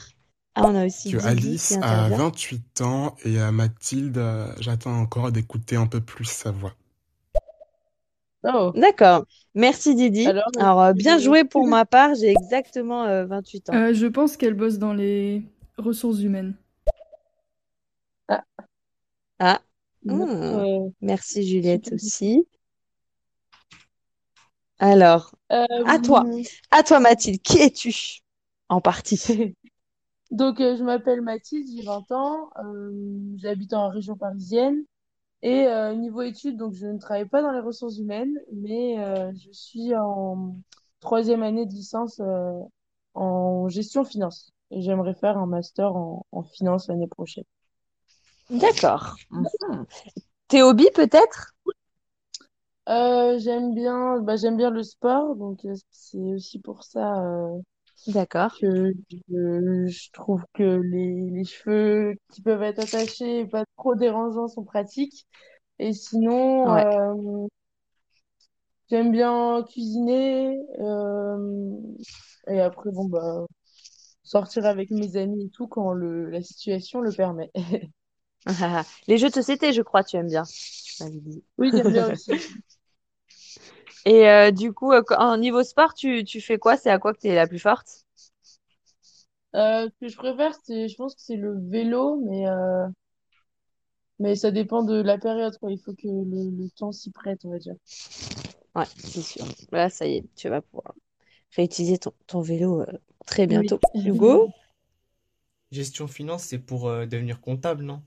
[0.55, 2.17] Ah, on a aussi que Alice a intervient.
[2.17, 6.73] 28 ans et à Mathilde, euh, j'attends encore d'écouter un peu plus sa voix.
[8.43, 9.25] Oh, D'accord.
[9.53, 10.25] Merci Didi.
[10.27, 12.15] alors, Alors, euh, bien joué pour ma part.
[12.15, 13.73] J'ai exactement euh, 28 ans.
[13.75, 15.43] Euh, je pense qu'elle bosse dans les
[15.79, 16.55] ressources humaines.
[18.27, 18.43] ah,
[19.39, 19.61] Ah,
[20.05, 22.47] notre, euh, Merci Juliette aussi.
[24.79, 26.23] Alors, à toi.
[26.25, 27.41] Euh, À toi Mathilde.
[27.41, 28.19] Qui es-tu?
[28.69, 29.19] En partie?
[30.31, 32.91] donc, euh, je m'appelle Mathilde, j'ai 20 ans, euh,
[33.37, 34.83] j'habite en région parisienne
[35.41, 39.31] et euh, niveau études, donc je ne travaille pas dans les ressources humaines, mais euh,
[39.35, 40.55] je suis en
[40.99, 42.59] troisième année de licence euh,
[43.13, 44.51] en gestion finance.
[44.71, 47.43] Et j'aimerais faire un master en, en finance l'année prochaine.
[48.51, 49.15] D'accord.
[50.47, 51.53] Tes hobbies peut-être?
[52.89, 57.59] Euh, j'aime bien, bah, j'aime bien le sport, donc euh, c'est aussi pour ça euh,
[58.07, 58.51] D'accord.
[58.61, 58.93] que
[59.29, 64.47] je, je trouve que les, les cheveux qui peuvent être attachés et pas trop dérangeants
[64.49, 65.27] sont pratiques.
[65.79, 66.83] Et sinon, Ouais.
[66.83, 67.47] euh,
[68.89, 70.57] j'aime bien cuisiner.
[70.79, 71.77] euh,
[72.47, 73.45] et après, bon, bah,
[74.29, 77.51] sortir avec mes amis et tout quand le, la situation le permet.
[79.07, 80.43] Les jeux de société, je crois, tu aimes bien.
[81.57, 82.31] Oui, j'aime bien aussi.
[84.05, 86.77] Et euh, du coup, euh, en niveau sport, tu, tu fais quoi?
[86.77, 88.05] C'est à quoi que tu es la plus forte?
[89.55, 92.45] Euh, ce que je préfère, c'est, je pense que c'est le vélo, mais,
[94.19, 95.71] mais ça dépend de la période, quoi.
[95.71, 97.75] Il faut que le, le temps s'y prête, on va dire.
[98.75, 99.45] Ouais, c'est sûr.
[99.71, 100.93] Là, ça y est, tu vas pouvoir
[101.55, 102.85] réutiliser ton, ton vélo euh,
[103.25, 103.47] très Oui.
[103.47, 103.81] bientôt.
[104.05, 104.53] Hugo?
[105.71, 108.03] Gestion finance, c'est pour euh, devenir comptable, non?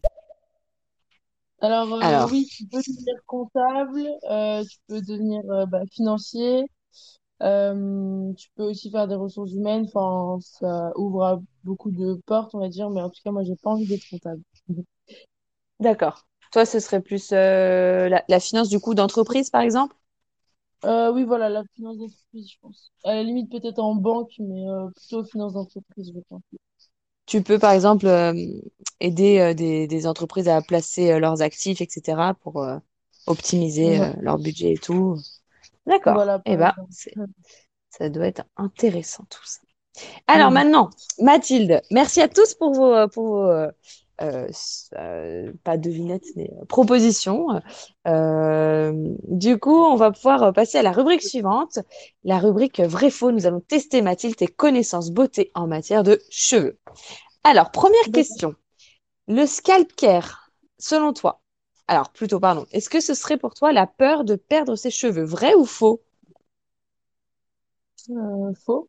[1.61, 6.65] Alors, euh, Alors, oui, tu peux devenir comptable, euh, tu peux devenir euh, bah, financier,
[7.43, 9.87] euh, tu peux aussi faire des ressources humaines.
[9.95, 13.45] Enfin, ça ouvre à beaucoup de portes, on va dire, mais en tout cas, moi,
[13.45, 14.43] j'ai pas envie d'être comptable.
[15.81, 16.27] d'accord.
[16.53, 19.97] Toi, ce serait plus euh, la, la finance du coup d'entreprise, par exemple?
[20.85, 22.93] Euh, oui, voilà, la finance d'entreprise, je pense.
[23.05, 26.43] À la limite, peut-être en banque, mais euh, plutôt finance d'entreprise, je pense.
[27.27, 28.35] Tu peux, par exemple, euh,
[29.01, 32.65] aider euh, des, des entreprises à placer leurs actifs, etc., pour
[33.27, 34.15] optimiser Ouais.
[34.21, 35.17] leur budget et tout.
[35.87, 36.15] D'accord.
[36.15, 36.75] Voilà, Eh ben,
[37.91, 39.61] ça doit être intéressant tout ça.
[40.27, 40.91] Alors maintenant,
[41.21, 43.67] Mathilde, merci à tous pour vos, pour vos
[44.23, 44.49] euh,
[44.99, 47.49] euh, pas devinettes, mais euh, propositions.
[48.07, 48.93] Euh,
[49.29, 51.79] du coup, on va pouvoir passer à la rubrique suivante,
[52.25, 53.33] la rubrique vrai-faux.
[53.33, 56.79] Nous allons tester, Mathilde, tes connaissances beauté en matière de cheveux.
[57.45, 58.55] Alors, première question.
[59.29, 61.43] Le scalp care, selon toi,
[61.89, 65.25] alors plutôt, pardon, est-ce que ce serait pour toi la peur de perdre ses cheveux,
[65.25, 66.03] vrai ou faux?
[68.11, 68.89] Euh, faux.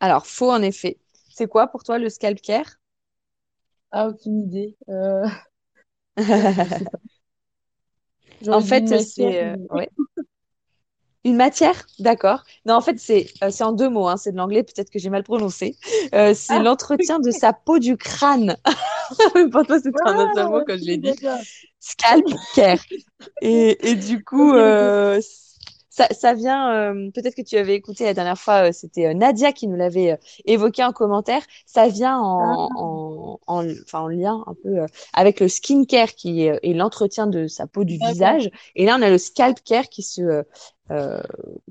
[0.00, 0.98] Alors, faux en effet.
[1.28, 2.78] C'est quoi pour toi le scalp care?
[3.98, 4.76] Ah, aucune idée.
[4.90, 5.26] Euh,
[8.46, 9.88] En fait, c'est euh, ouais.
[11.24, 12.44] Une matière, d'accord.
[12.66, 15.08] Non, en fait, c'est euh, en deux mots, hein, c'est de l'anglais, peut-être que j'ai
[15.08, 15.76] mal prononcé.
[16.14, 16.62] Euh, c'est Ah.
[16.62, 18.56] l'entretien de sa peau du crâne.
[19.50, 21.14] Pour toi, c'était un autre mot quand je l'ai dit.
[21.80, 22.78] Scalp care.
[23.40, 24.52] Et, et du coup,
[25.96, 29.14] ça, ça vient, euh, peut-être que tu avais écouté la dernière fois, euh, c'était euh,
[29.14, 31.42] Nadia qui nous l'avait évoqué en commentaire.
[31.64, 36.60] Ça vient en, en, en, enfin, en lien un peu avec le skincare qui est,
[36.62, 38.50] est l'entretien de sa peau du visage.
[38.74, 40.44] Et là, on a le scalp care qui se,
[40.90, 41.22] euh,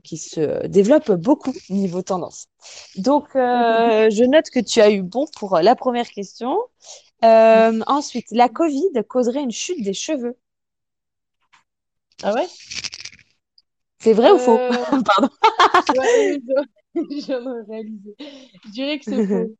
[0.03, 2.47] qui se développe beaucoup niveau tendance.
[2.95, 6.57] Donc, euh, je note que tu as eu bon pour la première question.
[7.23, 10.35] Euh, ensuite, la Covid causerait une chute des cheveux.
[12.23, 12.47] Ah ouais?
[14.05, 14.61] C'est vrai ou faux?
[14.61, 14.71] Euh,
[15.03, 15.29] Pardon.
[15.87, 16.63] Ouais, je
[17.21, 18.15] je viens de réaliser.
[18.65, 19.55] Je dirais que c'est faux.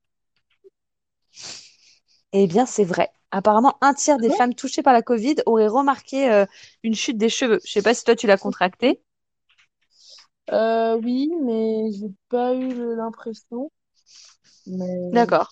[2.34, 3.10] Eh bien, c'est vrai.
[3.32, 4.36] Apparemment, un tiers des Ouais.
[4.38, 6.46] femmes touchées par la Covid auraient remarqué euh,
[6.84, 7.60] une chute des cheveux.
[7.66, 9.02] Je sais pas si toi, tu l'as contracté.
[10.52, 13.72] Euh, oui, mais j'ai pas eu l'impression.
[14.68, 14.86] Mais...
[15.12, 15.50] D'accord.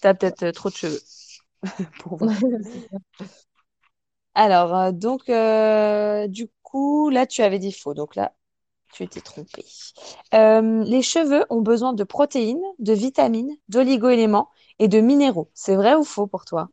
[0.00, 1.00] T'as peut-être euh, trop de cheveux
[1.98, 2.46] pour voir.
[4.34, 7.94] Alors, donc, euh, du coup, là, tu avais dit faux.
[7.94, 8.32] Donc là,
[8.92, 9.64] tu étais trompé.
[10.34, 15.50] Euh, les cheveux ont besoin de protéines, de vitamines, d'oligo-éléments et de minéraux.
[15.54, 16.68] C'est vrai ou faux pour toi?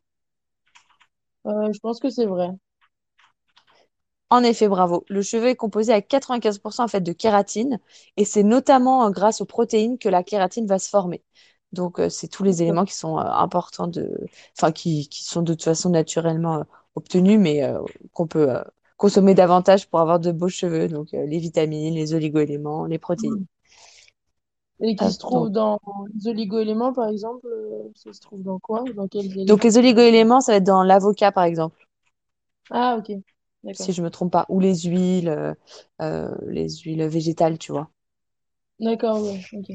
[1.46, 2.48] Euh, je pense que c'est vrai.
[4.30, 5.04] En effet, bravo.
[5.08, 7.78] Le cheveu est composé à 95% en fait de kératine
[8.16, 11.22] et c'est notamment euh, grâce aux protéines que la kératine va se former.
[11.72, 14.10] Donc, euh, c'est tous les éléments qui sont euh, importants de,
[14.58, 16.64] enfin, qui, qui sont de toute façon naturellement euh,
[16.96, 17.62] obtenus, mais
[18.12, 18.48] qu'on peut
[18.96, 20.88] consommer davantage pour avoir de beaux cheveux.
[20.88, 23.46] Donc, euh, les vitamines, les oligo-éléments, les protéines.
[24.80, 25.80] Et qui Ah, se trouve donc, dans
[26.14, 28.84] les oligo-éléments, par exemple, euh, ça se trouve dans quoi?
[28.94, 31.86] Dans quels donc les oligo-éléments, ça va être dans l'avocat, par exemple,
[32.70, 33.22] Ah, ok.
[33.72, 35.54] Si je me trompe pas, ou les huiles,
[36.00, 37.90] euh, les huiles végétales, tu vois.
[38.78, 39.66] D'accord, ouais, ok.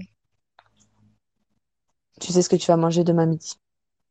[2.21, 3.55] Tu sais ce que tu vas manger demain midi.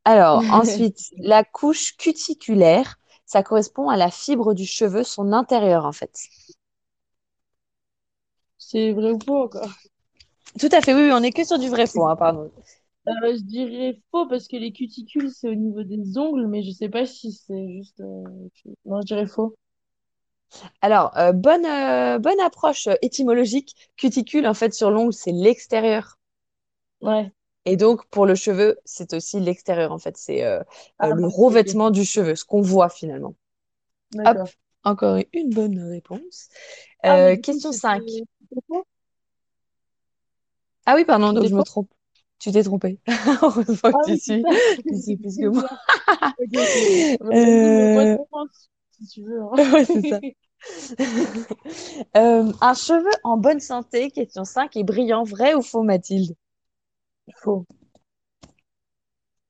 [0.05, 5.93] Alors, ensuite, la couche cuticulaire, ça correspond à la fibre du cheveu, son intérieur en
[5.93, 6.13] fait.
[8.57, 9.75] C'est vrai ou faux encore?
[10.61, 12.51] Tout à fait, oui, oui, on est que sur du vrai faux, hein, pardon.
[13.09, 16.71] Euh, je dirais faux parce que les cuticules, c'est au niveau des ongles, mais je
[16.73, 18.01] sais pas si c'est juste.
[18.01, 18.25] euh,
[18.85, 19.57] Non, je dirais faux.
[20.83, 23.75] Alors, euh, bonne, euh, bonne approche étymologique.
[23.97, 26.19] Cuticule, en fait, sur l'ongle, c'est l'extérieur.
[27.01, 27.33] Ouais.
[27.71, 30.17] Et donc, pour le cheveu, c'est aussi l'extérieur, en fait.
[30.17, 30.63] C'est euh,
[30.99, 33.35] Ah, euh, le revêtement du cheveu, ce qu'on voit finalement.
[34.27, 34.39] Hop,
[34.85, 36.49] encore une bonne réponse.
[37.07, 38.05] Ah, Euh, question c'était 5.
[38.41, 38.87] c'était faux?
[40.87, 41.91] Ah oui, pardon, donc je me trompe.
[42.39, 43.01] Tu t'es trompé.
[43.43, 44.53] Heureusement Ah que tu suis, super.
[44.89, 45.69] tu suis plus que moi.
[47.21, 49.41] Bah, vas-y, mais moi, Euh, je pense, si tu veux.
[49.43, 49.63] hein.
[49.73, 50.21] Ouais, c'est ça.
[52.17, 56.35] Euh, un cheveu en bonne santé, question 5, est brillant, vrai ou faux, Mathilde?
[57.37, 57.67] Faux.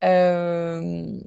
[0.05, 1.21] Euh,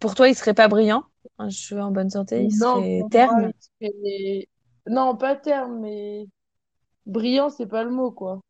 [0.00, 1.04] pour toi, il serait pas brillant?
[1.38, 3.52] Un cheveu en bonne santé, il Non, serait moi, terne?
[3.80, 4.48] il serait...
[4.86, 6.26] Non, pas terme, mais
[7.06, 8.40] brillant, c'est pas le mot, quoi.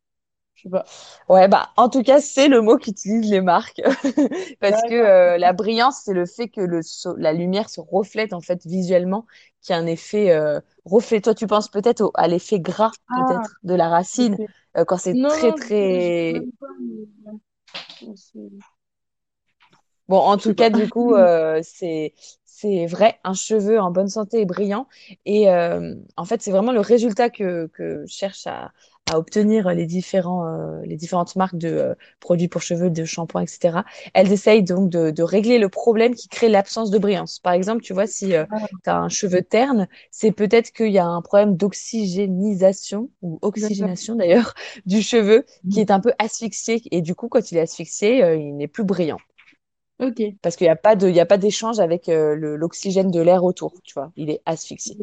[0.55, 0.85] Je sais pas.
[1.29, 3.81] Ouais, bah, en tout cas, c'est le mot qu'utilisent les marques.
[4.59, 8.33] Parce que euh, la brillance, c'est le fait que le, so- la lumière se reflète,
[8.33, 9.25] en fait, visuellement,
[9.61, 11.21] qui a un effet euh, reflet.
[11.21, 14.39] Toi, tu penses peut-être à l'effet gras, Ah, peut-être, de la racine.
[14.77, 16.33] Euh, quand c'est très, je, je très...
[20.07, 22.13] Bon, en Je tout cas, du coup, euh, c'est
[22.45, 24.87] c'est vrai, un cheveu en bonne santé et brillant.
[25.25, 28.71] Et euh, en fait, c'est vraiment le résultat que que cherchent à,
[29.11, 33.41] à obtenir les différents euh, les différentes marques de euh, produits pour cheveux, de shampoing,
[33.41, 33.79] etc.
[34.13, 37.39] Elles essayent donc de, de régler le problème qui crée l'absence de brillance.
[37.39, 41.05] Par exemple, tu vois, si tu as un cheveu terne, c'est peut-être qu'il y a
[41.05, 44.53] un problème d'oxygénisation ou oxygénation d'ailleurs
[44.85, 46.81] du cheveu qui est un peu asphyxié.
[46.91, 49.19] Et du coup, quand il est asphyxié, euh, il n'est plus brillant.
[49.99, 50.21] Ok.
[50.41, 53.21] Parce qu'il n'y a pas de, il y a pas d'échange avec euh, l'oxygène de
[53.21, 54.11] l'air autour, tu vois.
[54.15, 54.97] Il est asphyxié.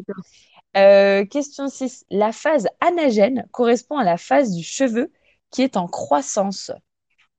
[0.77, 2.05] Euh, question 6.
[2.09, 5.11] La phase anagène correspond à la phase du cheveu
[5.51, 6.71] qui est en croissance.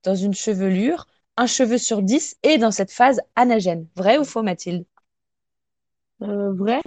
[0.05, 3.89] Dans une chevelure, un cheveu sur 10 est dans cette phase anagène.
[3.97, 4.87] Vrai ou faux, Mathilde?
[6.23, 6.81] Euh, vrai?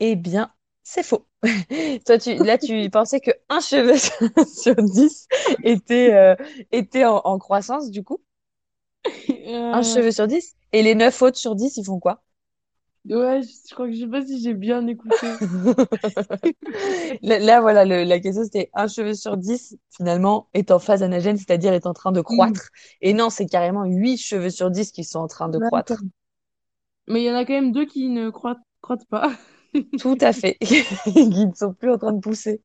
[0.00, 0.52] Eh bien,
[0.82, 1.26] c'est faux.
[2.06, 3.96] Toi, tu, là, tu pensais que un cheveu
[4.46, 5.28] sur 10
[5.62, 6.34] était, euh,
[6.72, 8.20] était en, en croissance, du coup?
[9.70, 10.56] Un cheveu sur 10.
[10.72, 12.24] Et les 9 autres sur 10, ils font quoi?
[13.08, 15.40] Ouais, je crois que je sais pas si j'ai bien écouté.
[17.22, 21.02] Là, là, voilà, le- la question c'était un cheveu sur 10 finalement est en phase
[21.02, 22.68] anagène, c'est-à-dire est en train de croître.
[23.00, 26.02] Et non, c'est carrément 8 cheveux sur 10 qui sont en train de croître.
[27.08, 29.32] Mais il y en a quand même deux qui ne croîtent, croîtent pas.
[29.96, 30.58] Tout à fait.
[31.04, 32.62] Qui ne sont plus en train de pousser.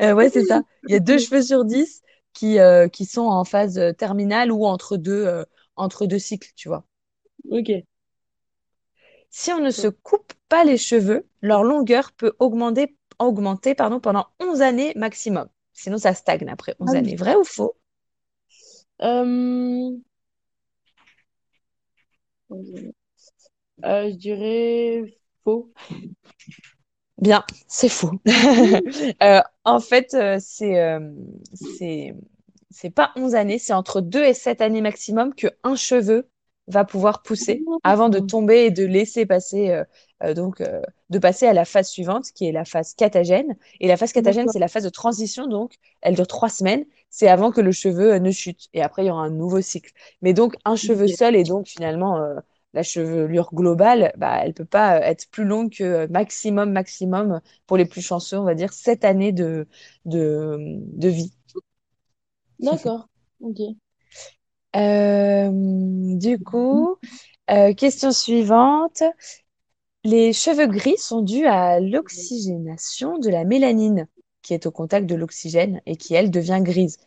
[0.00, 0.62] Euh, ouais, c'est ça.
[0.86, 2.02] Il y a deux cheveux sur dix
[2.34, 5.44] qui, euh, qui sont en phase terminale ou entre deux, euh,
[5.76, 6.84] entre deux cycles, tu vois.
[7.50, 7.84] Ok.
[9.36, 14.28] Si on ne se coupe pas les cheveux, leur longueur peut augmenter, augmenter pardon, pendant
[14.38, 15.48] 11 années maximum.
[15.72, 17.16] Sinon, ça stagne après 11 Ah années.
[17.16, 17.74] Vrai ou faux?
[19.02, 19.90] Euh,
[23.84, 25.02] euh, je dirais
[25.42, 25.72] faux.
[27.18, 28.12] Bien, c'est faux.
[29.20, 30.76] Euh, en fait, euh, c'est
[31.54, 32.14] c'est
[32.70, 36.28] c'est pas 11 années, c'est entre 2 et 7 années maximum que un cheveu
[36.66, 39.84] va pouvoir pousser avant de tomber et de laisser passer euh,
[40.22, 43.56] euh, donc euh, de passer à la phase suivante qui est la phase catagène.
[43.80, 46.84] Et la phase catagène, c'est la phase de transition donc elle dure trois semaines.
[47.10, 49.92] C'est avant que le cheveu ne chute et après il y aura un nouveau cycle.
[50.22, 52.36] Mais donc un cheveu seul et donc finalement euh,
[52.72, 57.84] la chevelure globale, bah, elle peut pas être plus longue que maximum, maximum, pour les
[57.84, 59.68] plus chanceux, on va dire, sept années de,
[60.04, 61.32] de, de vie.
[62.58, 63.08] D'accord.
[63.40, 63.60] Ok.
[64.76, 66.96] Euh, du coup,
[67.50, 69.02] euh, question suivante.
[70.04, 74.06] Les cheveux gris sont dus à l'oxygénation de la mélanine,
[74.42, 76.98] qui est au contact de l'oxygène et qui, elle, devient grise.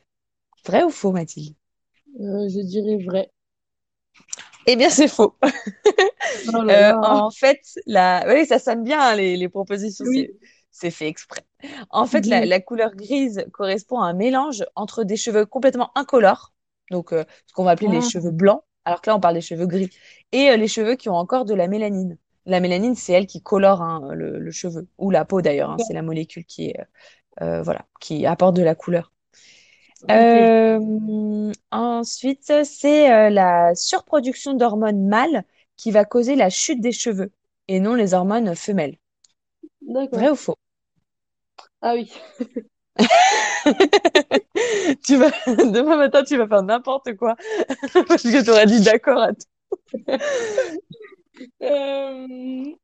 [0.65, 1.55] Vrai ou faux, Mathilde?
[2.19, 3.29] Euh, je dirais vrai.
[4.65, 5.35] Eh bien, c'est faux.
[6.53, 6.99] Oh là là.
[7.03, 8.25] en fait, la...
[8.27, 10.29] oui, ça sonne bien, hein, les, les propositions, Oui.
[10.71, 11.41] c'est, fait exprès.
[11.89, 16.53] En fait, la couleur grise correspond à un mélange entre des cheveux complètement incolores,
[16.91, 19.41] donc euh, ce qu'on va appeler les cheveux blancs, alors que là, on parle des
[19.41, 19.89] cheveux gris,
[20.31, 22.17] et euh, les cheveux qui ont encore de la mélanine.
[22.45, 25.77] La mélanine, c'est elle qui colore hein, le, le cheveu, ou la peau d'ailleurs, hein,
[25.79, 26.73] c'est la molécule qui
[27.41, 29.11] euh, voilà, qui apporte de la couleur.
[31.71, 35.43] ensuite, c'est la surproduction d'hormones mâles
[35.75, 37.31] qui va causer la chute des cheveux
[37.67, 38.97] et non les hormones femelles.
[40.11, 40.57] Vrai ou faux?
[41.81, 42.11] Ah oui.
[45.05, 45.31] Tu vas...
[45.47, 47.35] Demain matin, tu vas faire n'importe quoi
[48.07, 49.45] parce que tu auras dit d'accord à tout.
[51.61, 52.75] Euh,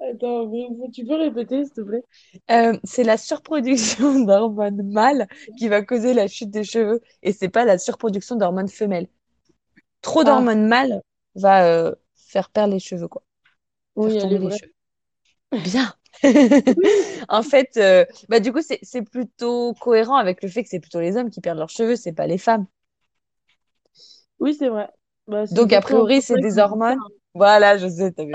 [0.00, 0.50] Attends,
[0.92, 2.04] tu peux répéter, s'il te plaît?
[2.50, 5.26] Euh, c'est la surproduction d'hormones mâles
[5.58, 9.08] qui va causer la chute des cheveux et c'est pas la surproduction d'hormones femelles.
[10.02, 11.02] Trop Ah, d'hormones mâles
[11.36, 13.24] va euh, faire perdre les cheveux, quoi.
[14.00, 14.72] Faire oui, tomber les cheveux.
[15.52, 15.92] Bien.
[17.28, 21.00] En fait, euh, bah du coup, c'est plutôt cohérent avec le fait que c'est plutôt
[21.00, 22.66] les hommes qui perdent leurs cheveux, c'est pas les femmes.
[24.38, 24.88] Oui, c'est vrai.
[25.26, 26.98] Bah, Donc, a priori, c'est des hormones.
[27.34, 28.32] Voilà, je sais, t'avais,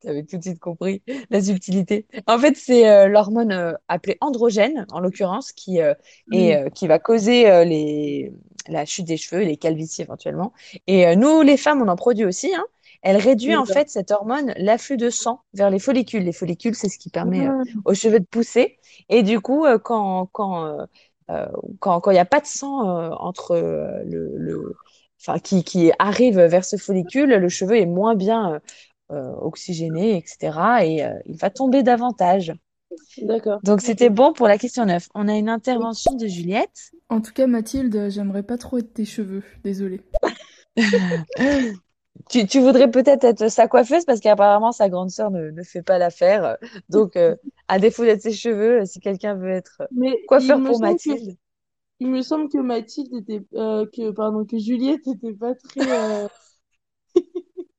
[0.00, 2.06] t'avais tout de suite compris la subtilité.
[2.26, 5.94] En fait, c'est euh, l'hormone euh, appelée androgène, en l'occurrence, qui, euh,
[6.32, 8.32] est, qui va causer les,
[8.66, 10.52] la chute des cheveux, les calvities éventuellement.
[10.88, 12.64] Et nous, les femmes, on en produit aussi, hein.
[13.02, 16.22] Elle réduit en fait cette hormone l'afflux de sang vers les follicules.
[16.22, 18.78] Les follicules, c'est ce qui permet euh, Ah, aux cheveux de pousser.
[19.08, 20.84] Et du coup, euh, quand quand euh,
[21.30, 21.46] euh,
[21.78, 24.74] quand quand il n'y a pas de sang euh, entre euh, le, le
[25.20, 28.60] enfin qui qui arrive vers ce follicule, le cheveu est moins bien
[29.10, 30.84] oxygéné, etc.
[30.84, 32.52] Et euh, il va tomber davantage.
[33.22, 33.60] D'accord.
[33.64, 35.08] Donc c'était bon pour la question 9.
[35.14, 36.90] On a une intervention de Juliette.
[37.08, 39.42] En tout cas, Mathilde, j'aimerais pas trop être tes cheveux.
[39.64, 40.00] Désolée.
[42.30, 45.82] Tu, tu voudrais peut-être être sa coiffeuse parce qu'apparemment sa grande sœur ne, ne fait
[45.82, 46.58] pas l'affaire.
[46.88, 47.34] Donc, euh,
[47.66, 51.36] à défaut d'être ses cheveux, si quelqu'un veut être Mais coiffeur me pour que Mathilde,
[51.98, 56.28] il me semble que Mathilde était euh, que pardon que Juliette était pas très euh,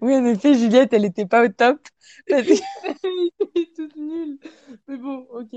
[0.00, 1.80] oui, en effet, Juliette, elle n'était pas au top.
[2.26, 4.38] Elle était toute nulle.
[4.88, 5.54] Mais bon, ok.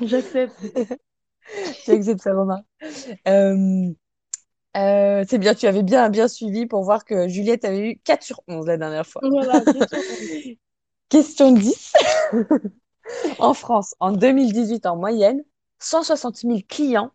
[0.00, 0.58] J'accepte.
[2.18, 2.66] Sa remarque.
[3.26, 3.92] Euh,
[4.76, 8.22] euh, c'est bien, tu avais bien, bien suivi pour voir que Juliette avait eu 4
[8.22, 9.22] sur 11 la dernière fois.
[9.24, 9.60] Voilà,
[11.08, 11.52] question.
[11.52, 11.92] Question 10.
[13.38, 15.42] En France, en 2018, en moyenne,
[15.78, 17.10] 160 000 clients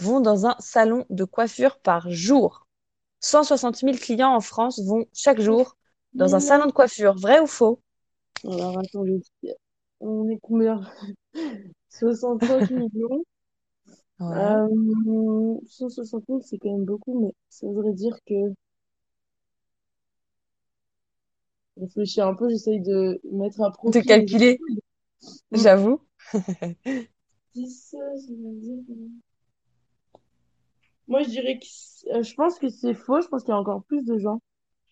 [0.00, 2.66] vont dans un salon de coiffure par jour.
[3.20, 5.76] 160 000 clients en France vont chaque jour
[6.14, 7.14] dans un salon de coiffure.
[7.16, 7.80] Vrai ou faux?
[8.44, 9.20] Alors attendez,
[10.00, 10.80] on est combien?
[11.90, 13.24] 65 millions.
[14.20, 14.36] Ouais.
[14.36, 18.34] Euh, 160 000, c'est quand même beaucoup, mais ça voudrait dire que
[21.76, 24.80] je réfléchis un peu, j'essaye de mettre à De profit mes calculer, études.
[25.52, 25.62] Hmm.
[25.62, 26.00] j'avoue.
[27.54, 29.08] 10, euh, ça veut dire, euh,
[31.08, 31.66] Moi, je dirais que
[32.16, 34.40] euh, je pense que c'est faux, je pense qu'il y a encore plus de gens.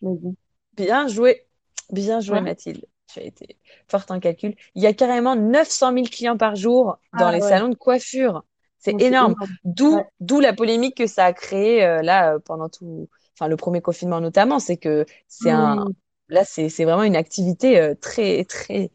[0.02, 0.36] Mais bon.
[0.74, 1.46] Bien joué.
[1.90, 2.40] Bien joué, Ouais.
[2.40, 2.84] Mathilde.
[3.06, 3.58] Tu as été
[3.88, 4.54] forte en calcul.
[4.74, 7.48] Il y a carrément 900 000 clients par jour dans Ah les ouais.
[7.48, 8.44] salons de coiffure.
[8.84, 9.34] C'est énorme.
[9.64, 10.04] D'où, Ouais.
[10.20, 13.80] d'où la polémique que ça a créé euh, là euh, pendant tout, enfin le premier
[13.80, 15.94] confinement notamment, c'est que c'est un, Hmm.
[16.28, 18.90] là c'est vraiment une activité euh, très très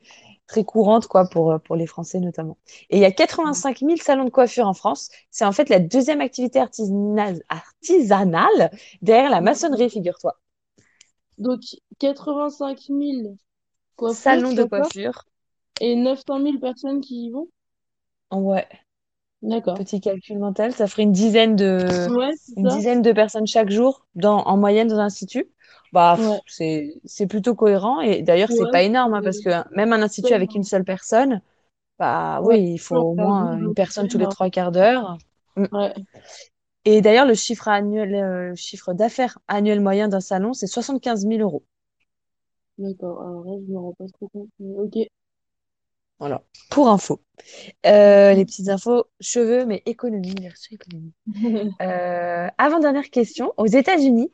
[0.48, 2.58] très courante quoi pour pour les Français notamment.
[2.90, 5.10] Et il y a 85 000 salons de coiffure en France.
[5.32, 8.72] C'est en fait la deuxième activité artisanale artisanale
[9.02, 10.38] derrière la maçonnerie, figure-toi.
[11.40, 11.62] Donc,
[11.98, 13.40] 85 000
[13.96, 15.24] coiffeurs, Salon de coiffure.
[15.80, 17.48] Et 900 000 personnes qui y vont?
[18.32, 18.68] Ouais,
[19.42, 19.76] D'accord.
[19.76, 23.70] petit calcul mental, ça ferait une dizaine de Ouais, c'est une dizaine de personnes chaque
[23.70, 25.50] jour dans, en moyenne dans l'institut.
[25.94, 26.40] Bah, Ouais.
[26.46, 28.02] c'est, c'est plutôt cohérent.
[28.02, 30.64] Et d'ailleurs, c'est Ouais, pas énorme, hein, c'est parce que même un institut avec une
[30.64, 31.42] seule personne,
[32.00, 35.18] bah oui, il faut au moins une personne c'est tous les trois quarts d'heure.
[35.58, 35.66] Mm.
[35.72, 35.94] Ouais.
[36.84, 41.42] Et d'ailleurs, le chiffre annuel, euh, chiffre d'affaires annuel moyen d'un salon, c'est 75 000
[41.42, 41.64] euros.
[42.80, 43.22] D'accord.
[43.22, 44.50] Alors là, je me rends pas trop compte.
[44.60, 44.96] Ok.
[46.20, 47.22] Voilà, pour info.
[47.86, 51.14] Euh, les petites infos cheveux, mais économie, version économie.
[51.82, 53.54] Euh, avant-dernière question.
[53.58, 54.32] Aux États-Unis,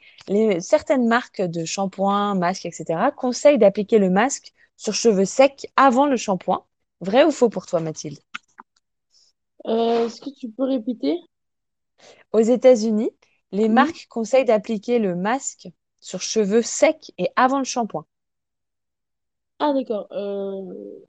[0.59, 3.11] certaines marques de shampoing, masques, etc.
[3.15, 6.65] conseillent d'appliquer le masque sur cheveux secs avant le shampoing.
[7.01, 8.19] Vrai ou faux pour toi, Mathilde?
[9.67, 11.17] Euh, est-ce que tu peux répéter?
[12.31, 13.11] Aux États-Unis,
[13.51, 15.69] les marques conseillent d'appliquer le masque
[16.01, 18.05] sur cheveux secs et avant le shampoing.
[19.59, 20.07] Ah, d'accord.
[20.11, 21.05] Euh...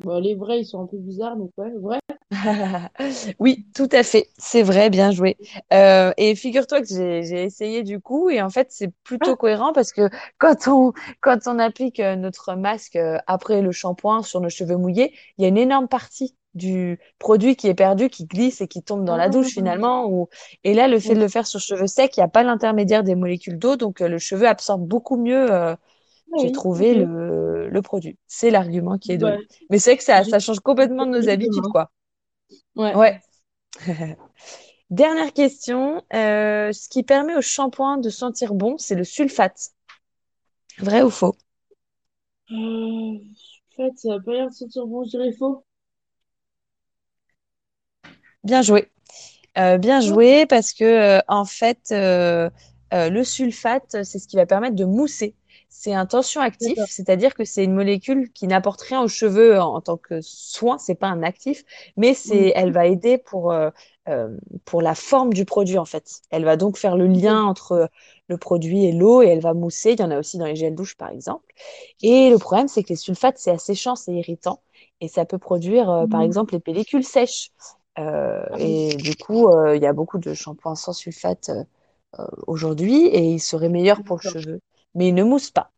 [0.00, 1.98] Bon, les vrais, ils sont un peu bizarres, donc ouais, vrai.
[3.38, 4.28] Oui, tout à fait.
[4.38, 5.36] C'est vrai, bien joué.
[5.72, 9.92] Euh, et figure-toi que j'ai essayé du coup, et en fait, c'est plutôt cohérent parce
[9.92, 14.48] que quand on, quand on applique euh, notre masque euh, après le shampoing sur nos
[14.50, 18.60] cheveux mouillés, il y a une énorme partie du produit qui est perdu, qui glisse
[18.60, 20.06] et qui tombe dans la douche Ah, finalement.
[20.06, 20.28] Ou...
[20.62, 23.02] Et là, le fait de le faire sur cheveux secs, il n'y a pas l'intermédiaire
[23.02, 25.74] des molécules d'eau, donc euh, le cheveu absorbe beaucoup mieux, euh,
[26.40, 28.18] J'ai trouvé, le, le produit.
[28.26, 29.38] C'est l'argument qui est donné.
[29.70, 31.90] Mais c'est vrai que ça, change complètement de nos habitudes, quoi.
[32.76, 32.94] Ouais.
[32.94, 33.20] Ouais.
[34.90, 36.02] Dernière question.
[36.12, 39.70] Euh, ce qui permet au shampoing de sentir bon, c'est le sulfate.
[40.78, 41.36] Vrai ou faux?
[42.50, 45.64] Euh, en fait, ça a pas l'air de sentir bon, je dirais faux.
[48.42, 48.90] Bien joué.
[49.56, 54.76] Euh, bien joué parce que euh, en fait, le sulfate, c'est ce qui va permettre
[54.76, 55.34] de mousser.
[55.76, 56.88] C'est un tensioactif, D'accord.
[56.88, 60.78] c'est-à-dire que c'est une molécule qui n'apporte rien aux cheveux en, en tant que soin,
[60.78, 61.64] c'est pas un actif,
[61.96, 62.54] mais c'est, Mm.
[62.54, 63.70] elle va aider pour, euh,
[64.08, 66.20] euh, pour la forme du produit en fait.
[66.30, 67.90] Elle va donc faire le lien entre
[68.28, 69.92] le produit et l'eau et elle va mousser.
[69.92, 71.52] Il y en a aussi dans les gels douche par exemple.
[72.02, 74.62] Et le problème, c'est que les sulfates, c'est asséchant, c'est irritant
[75.00, 76.22] et ça peut produire euh, par Mm.
[76.22, 77.50] exemple les pellicules sèches.
[77.98, 81.50] Euh, Ah et du coup, il y a beaucoup de shampoings sans sulfate
[82.46, 84.60] aujourd'hui et ils seraient meilleurs pour le cheveu.
[84.94, 85.72] Mais ils ne moussent pas.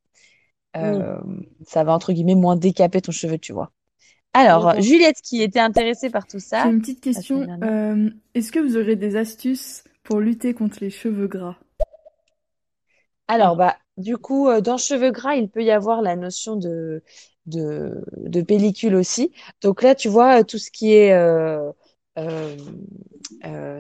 [0.81, 1.03] Mm.
[1.03, 1.19] Euh,
[1.67, 3.73] ça va entre guillemets moins décaper ton cheveu, tu vois.
[4.35, 4.81] Alors.
[4.81, 7.47] Juliette qui était intéressée par tout J'ai ça, une petite question.
[7.63, 11.57] euh, est-ce que vous aurez des astuces pour lutter contre les cheveux gras?
[13.29, 13.57] Alors, Ah.
[13.57, 17.03] bah, du coup, euh, dans cheveux gras, il peut y avoir la notion de,
[17.47, 19.33] de, de pellicule aussi.
[19.63, 21.73] Donc là, tu vois, tout ce qui est euh,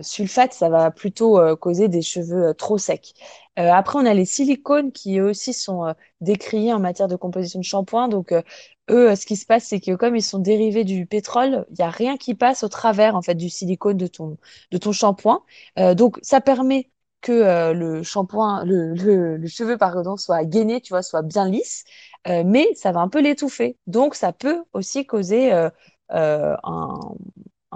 [0.02, 3.14] sulfate, ça va plutôt euh, causer des cheveux euh, trop secs.
[3.58, 7.16] Euh, après, on a les silicones qui eux aussi sont euh, décriés en matière de
[7.16, 8.08] composition de shampoing.
[8.08, 8.42] Donc, euh,
[8.90, 11.76] eux, euh, ce qui se passe, c'est que comme ils sont dérivés du pétrole, il
[11.78, 14.36] n'y a rien qui passe au travers en fait du silicone de ton,
[14.70, 15.42] de ton shampoing.
[15.78, 16.90] Euh, donc, ça permet
[17.22, 21.48] que euh, le shampoing, le, le, le cheveu, pardon, soit gainé, tu vois, soit bien
[21.48, 21.84] lisse,
[22.28, 23.76] euh, mais ça va un peu l'étouffer.
[23.86, 25.70] Donc, ça peut aussi causer euh,
[26.12, 27.00] euh, un,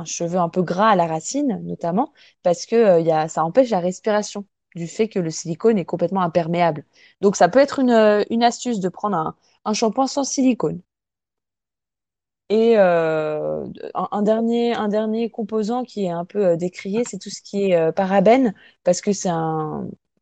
[0.01, 3.81] un cheveu un peu gras à la racine, notamment, parce que euh, ça empêche la
[3.81, 4.47] respiration
[4.77, 6.85] du fait que le silicone est complètement imperméable.
[7.21, 10.81] Donc, ça peut être une, euh, astuce de prendre un, un shampoing sans silicone.
[12.49, 17.93] Et euh, un, dernier, composant qui est un peu décrié, c'est tout ce qui est
[17.93, 19.29] parabène, parce que c'est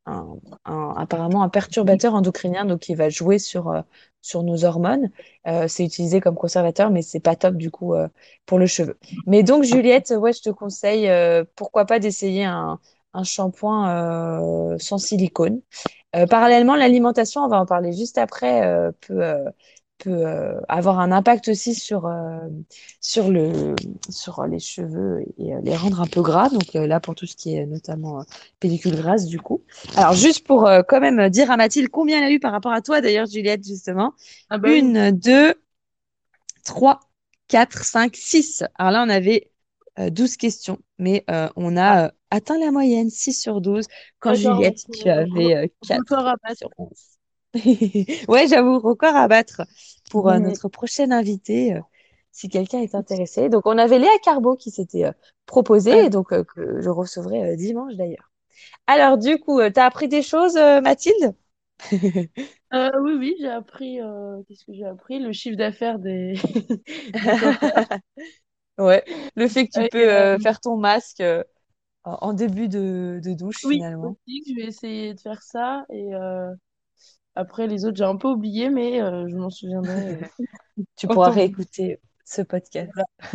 [0.05, 3.83] apparemment un perturbateur endocrinien, donc qui va jouer sur,
[4.20, 5.10] sur nos hormones.
[5.46, 8.08] Euh, c'est utilisé comme conservateur, mais c'est pas top du coup euh,
[8.46, 8.98] pour le cheveu.
[9.26, 12.78] Mais donc Juliette, ouais, je te conseille, euh, pourquoi pas d'essayer un,
[13.14, 15.60] un shampoing sans silicone.
[16.30, 19.22] Parallèlement, l'alimentation, on va en parler juste après, peut,
[19.99, 22.38] peut euh, avoir un impact aussi sur, euh,
[23.01, 23.74] sur, le,
[24.09, 26.49] sur les cheveux et euh, les rendre un peu gras.
[26.49, 28.24] Donc là, pour tout ce qui est notamment
[28.61, 29.62] pellicule grasse, du coup.
[29.96, 32.80] Alors, juste pour quand même dire à Mathilde combien elle a eu par rapport à
[32.80, 34.14] toi, d'ailleurs, Juliette, justement.
[34.51, 34.72] Ah bah.
[34.72, 35.55] Une, deux,
[36.64, 37.01] trois,
[37.49, 38.62] quatre, cinq, six.
[38.76, 39.51] Alors là, on avait
[39.99, 43.86] euh, 12 questions, mais euh, on a euh, atteint la moyenne, 6 sur 12.
[44.20, 46.59] Quand D'accord, Juliette, donc, tu euh, avais euh, 4 record à battre.
[46.59, 47.17] sur 11.
[48.28, 49.62] ouais, j'avoue, record à battre
[50.11, 51.74] pour euh, notre prochaine invitée.
[51.74, 51.80] euh,
[52.30, 53.49] si quelqu'un est intéressé.
[53.49, 55.12] Donc, on avait Léa Carbo qui s'était euh,
[55.46, 58.30] proposée, et donc euh, que je recevrai dimanche d'ailleurs.
[58.86, 61.34] Alors, du coup, tu as appris des choses, Mathilde?
[62.72, 63.99] Oui, oui, j'ai appris.
[64.46, 65.18] qu'est-ce que j'ai appris?
[65.20, 66.34] Le chiffre d'affaires des.
[68.78, 69.05] Ouais,
[69.36, 71.22] le fait que tu peux euh, faire ton masque
[72.05, 74.16] en début de, de douche oui, finalement.
[74.26, 75.84] aussi, je vais essayer de faire ça.
[75.90, 76.14] Et
[77.39, 80.18] après, les autres, j'ai un peu oublié, mais euh, je m'en souviendrai.
[80.97, 82.93] Tu pourras réécouter ce podcast.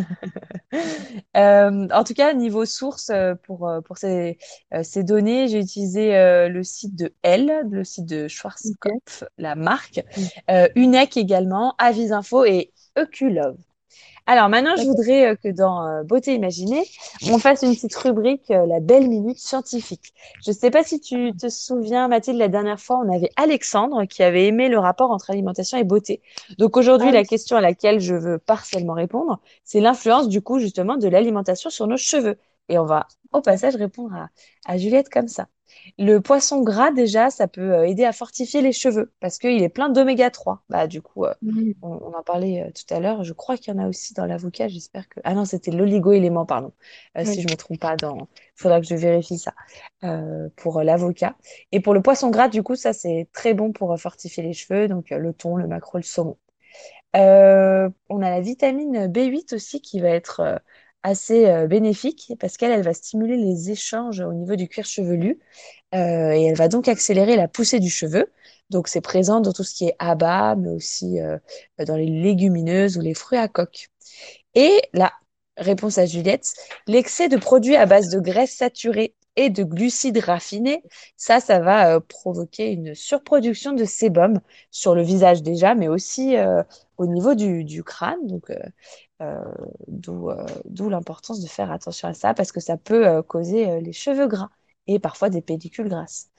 [1.36, 4.38] Euh, en tout cas, niveau source, euh, pour, pour ces,
[4.84, 8.28] ces données, j'ai utilisé euh, le site de L, le site de.
[8.28, 10.22] Schwarzkopf, la marque, Mm.
[10.52, 13.58] euh, UNEC également, Avis Info et Eculove.
[14.26, 16.84] Alors maintenant, je voudrais euh, que dans euh, Beauté Imaginée,
[17.30, 20.14] on fasse une petite rubrique, euh, la belle minute scientifique.
[20.46, 24.06] Je ne sais pas si tu te souviens, Mathilde, la dernière fois, on avait Alexandre
[24.06, 26.22] qui avait aimé le rapport entre alimentation et beauté.
[26.58, 30.58] Donc aujourd'hui, Ah la question à laquelle je veux partiellement répondre, c'est l'influence du coup
[30.60, 32.38] justement de l'alimentation sur nos cheveux.
[32.70, 34.30] Et on va au passage répondre à,
[34.66, 35.48] à Juliette comme ça.
[36.00, 39.70] Le poisson gras, déjà, ça peut euh, aider à fortifier les cheveux parce qu'il est
[39.70, 40.64] plein d'oméga 3.
[40.70, 41.34] Bah, du coup, euh,
[41.82, 43.24] on, on en parlait euh, tout à l'heure.
[43.24, 44.68] Je crois qu'il y en a aussi dans l'avocat.
[44.68, 45.20] J'espère que.
[45.24, 46.74] Ah non, c'était l'oligo-élément, pardon.
[47.18, 48.28] Euh, si je me trompe pas, dans.
[48.58, 49.54] Il faudra que je vérifie ça
[50.56, 51.36] pour l'avocat.
[51.72, 54.88] Et pour le poisson gras, du coup, ça, c'est très bon pour fortifier les cheveux.
[54.88, 56.38] Donc, le thon, le maquereau, le saumon.
[57.14, 60.62] On a la vitamine B8 aussi qui va être
[61.04, 65.40] assez euh, bénéfique parce qu'elle, elle va stimuler les échanges au niveau du cuir chevelu
[65.94, 68.32] euh, et elle va donc accélérer la poussée du cheveu.
[68.70, 71.38] Donc c'est présent dans tout ce qui est abat, mais aussi euh,
[71.86, 73.90] dans les légumineuses ou les fruits à coque.
[74.56, 75.12] Et la
[75.58, 76.54] réponse à Juliette,
[76.88, 80.84] l'excès de produits à base de graisses saturées et de glucides raffinés,
[81.18, 84.40] ça, ça va provoquer une surproduction de sébum
[84.72, 86.36] sur le visage déjà, mais aussi
[86.98, 88.26] au niveau du, crâne.
[88.28, 88.56] Donc, euh,
[89.22, 89.44] euh,
[89.88, 93.94] d'où euh, d'où l'importance de faire attention à ça parce que ça peut causer les
[93.94, 94.50] cheveux gras
[94.88, 96.30] et parfois des pellicules grasses.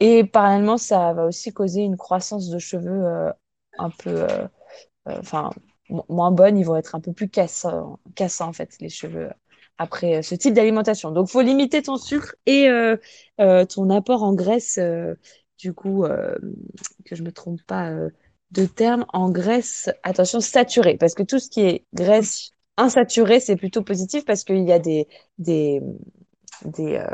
[0.00, 3.32] Et parallèlement, ça va aussi causer une croissance de cheveux
[3.78, 4.26] un peu,
[5.06, 5.50] enfin,
[5.90, 6.58] mo- moins bonne.
[6.58, 9.30] Ils vont être un peu plus cassants, cassants en fait, les cheveux
[9.78, 11.10] après ce type d'alimentation.
[11.10, 12.68] Donc, faut limiter ton sucre et
[13.38, 14.78] ton apport en graisse.
[15.58, 16.04] du coup,
[17.04, 17.90] que je me trompe pas
[18.54, 23.56] de terme, en graisse, attention, saturée, parce que tout ce qui est graisse insaturée, c'est
[23.56, 25.82] plutôt positif parce qu'il y a des, des,
[26.64, 27.06] des, euh,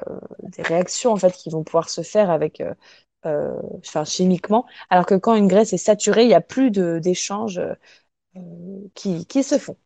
[0.42, 2.74] des réactions en fait qui vont pouvoir se faire avec, euh,
[3.26, 7.60] euh, enfin, chimiquement, alors que quand une graisse est saturée, il n'y a plus d'échanges
[8.94, 9.76] qui, qui se font.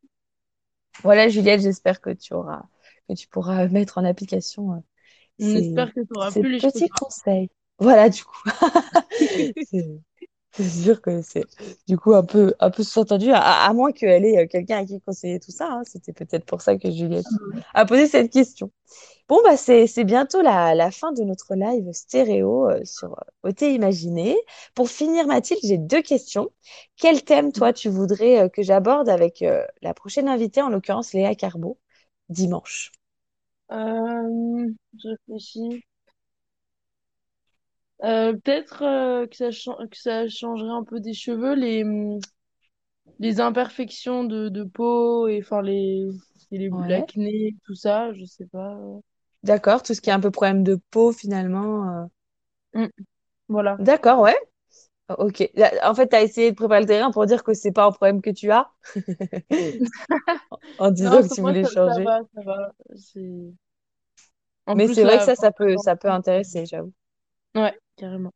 [1.02, 2.62] Voilà, Juliette, j'espère que tu auras,
[3.08, 4.82] que tu pourras mettre en application
[5.42, 7.50] On espère que tu n'auras ces plus les petits conseils.
[7.78, 8.42] Voilà, du coup.
[10.56, 11.44] C'est sûr que c'est
[11.88, 14.84] du coup un peu, un peu sous-entendu, à, à moins qu'elle ait euh, quelqu'un à
[14.84, 15.68] qui conseiller tout ça.
[15.70, 15.82] hein.
[15.84, 17.26] C'était peut-être pour ça que Juliette
[17.74, 18.70] a posé cette question.
[19.28, 23.50] Bon, bah, c'est, c'est bientôt la, la fin de notre live stéréo euh, sur euh,
[23.50, 24.36] OT Imaginé.
[24.74, 26.50] Pour finir, Mathilde, j'ai deux questions.
[26.96, 31.12] Quel thème, toi, tu voudrais euh, que j'aborde avec euh, la prochaine invitée, en l'occurrence
[31.14, 31.78] Léa Carbo,
[32.30, 32.92] dimanche?
[33.72, 34.66] Euh,
[34.98, 35.84] je réfléchis.
[38.02, 39.50] Euh, peut-être euh, que ça,
[39.90, 42.18] que ça changerait un peu des cheveux, les, hum,
[43.18, 46.08] les imperfections de, de peau et enfin les,
[46.52, 46.88] et les Ouais.
[46.88, 48.76] l'acné, tout ça, je sais pas.
[49.44, 51.88] D'accord, tout ce qui est un peu problème de peau, finalement.
[51.88, 52.06] euh.
[52.74, 52.90] Hum,
[53.48, 53.78] voilà.
[53.78, 54.36] D'accord, ouais.
[55.18, 55.50] Ok.
[55.84, 57.92] En fait, tu as essayé de préparer le terrain pour dire que c'est pas un
[57.92, 58.70] problème que tu as,
[60.78, 62.04] en disant Non, que tu voulais ça changer.
[62.04, 62.72] va, ça va.
[64.66, 66.92] En Mais c'est vrai que ça, ça peut, ça peut intéresser, j'avoue.
[67.54, 68.32] ouais, carrément.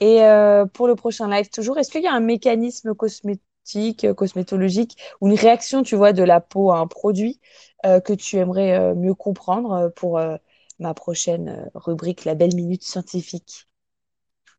[0.00, 4.14] Et euh, pour le prochain live, toujours, est-ce qu'il y a un mécanisme cosmétique, euh,
[4.14, 7.40] cosmétologique, ou une réaction, tu vois, de la peau à un produit
[7.84, 10.20] euh, que tu aimerais mieux comprendre pour
[10.78, 13.66] ma prochaine rubrique, la belle minute scientifique?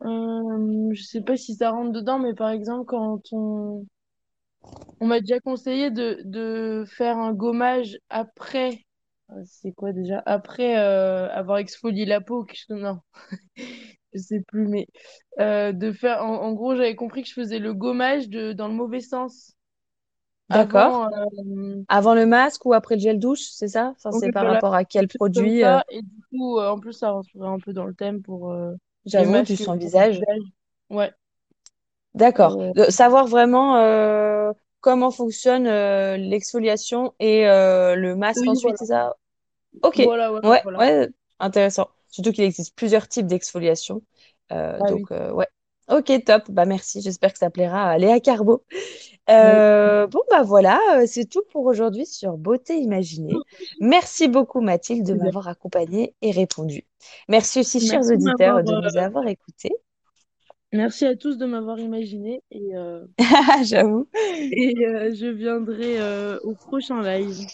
[0.01, 3.85] Je sais pas si ça rentre dedans, mais par exemple, quand on,
[4.99, 8.85] on m'a déjà conseillé de, faire un gommage après,
[9.45, 10.21] c'est quoi déjà?
[10.25, 12.99] Après euh, avoir exfolié la peau, quelque chose, non,
[14.13, 14.87] je sais plus, mais
[15.39, 18.67] euh, de faire, en, en gros, j'avais compris que je faisais le gommage de, dans
[18.67, 19.55] le mauvais sens.
[20.49, 20.93] D'accord.
[20.93, 23.93] Avant, euh, Avant le masque ou après le gel douche, c'est ça?
[23.97, 25.63] Enfin, c'est par voilà, rapport à quel produit?
[25.63, 28.53] euh, et du coup, en plus, ça rentrerait un peu dans le thème pour
[29.05, 30.25] j'avoue, du masques sang pour le visage.
[30.25, 30.41] visage.
[30.89, 31.13] Ouais.
[32.15, 32.59] D'accord.
[32.89, 33.75] Savoir vraiment
[34.81, 35.65] comment fonctionne
[36.17, 38.77] l'exfoliation et le masque oui, ensuite, voilà.
[38.77, 39.13] c'est ça?
[39.81, 40.01] Ok.
[40.03, 40.79] Voilà, ouais, Ouais, voilà.
[40.79, 41.09] ouais,
[41.39, 41.89] intéressant.
[42.09, 44.01] Surtout qu'il existe plusieurs types d'exfoliation.
[44.51, 45.01] Euh, Ah oui.
[45.01, 45.47] donc, euh, ouais,
[45.89, 46.43] Ok, top.
[46.51, 47.01] Bah merci.
[47.01, 48.63] J'espère que ça plaira à Léa Carbo.
[49.29, 53.33] Euh, bon, bah voilà, c'est tout pour aujourd'hui sur Beauté Imaginée.
[53.79, 56.85] Merci beaucoup, Mathilde, de m'avoir accompagnée et répondu.
[57.27, 59.71] Merci aussi, chers Merci auditeurs, de nous avoir écoutés.
[60.71, 62.71] Merci à tous de m'avoir imaginé et,
[63.63, 64.07] J'avoue.
[64.15, 64.75] et
[65.15, 65.97] je viendrai
[66.43, 67.47] au prochain live.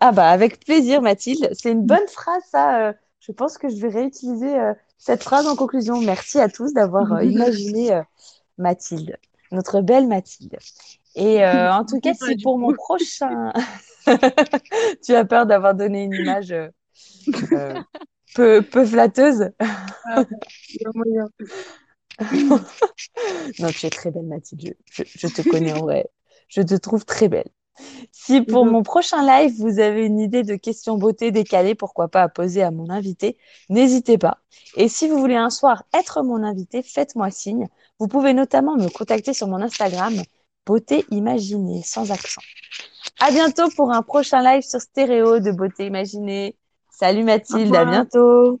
[0.00, 1.50] Ah bah avec plaisir, Mathilde.
[1.54, 2.88] C'est une bonne phrase, ça.
[2.88, 6.00] euh, je pense que je vais réutiliser euh, cette phrase en conclusion.
[6.00, 8.00] Merci à tous d'avoir euh, imaginé
[8.58, 9.16] Mathilde,
[9.52, 10.58] notre belle Mathilde.
[11.14, 13.52] Et en tout cas, si du pour mon prochain...
[15.04, 16.54] Tu as peur d'avoir donné une image
[18.34, 19.50] peu, peu flatteuse?
[20.72, 21.28] Il y a moyen.
[23.58, 24.74] Non, tu es très belle, Mathilde.
[24.90, 26.06] Je, je- je te connais en vrai.
[26.48, 27.48] Je te trouve très belle.
[28.12, 28.72] Si pour Mhm.
[28.72, 32.62] mon prochain live, vous avez une idée de questions beauté décalées, pourquoi pas à poser
[32.62, 33.36] à mon invité,
[33.68, 34.38] n'hésitez pas.
[34.76, 37.68] Et si vous voulez un soir être mon invité, faites-moi signe.
[37.98, 40.14] Vous pouvez notamment me contacter sur mon Instagram,
[40.66, 42.42] beauté imaginée, sans accent.
[43.20, 46.56] À bientôt pour un prochain live sur stéréo de beauté imaginée.
[46.90, 48.60] Salut Mathilde, à bientôt.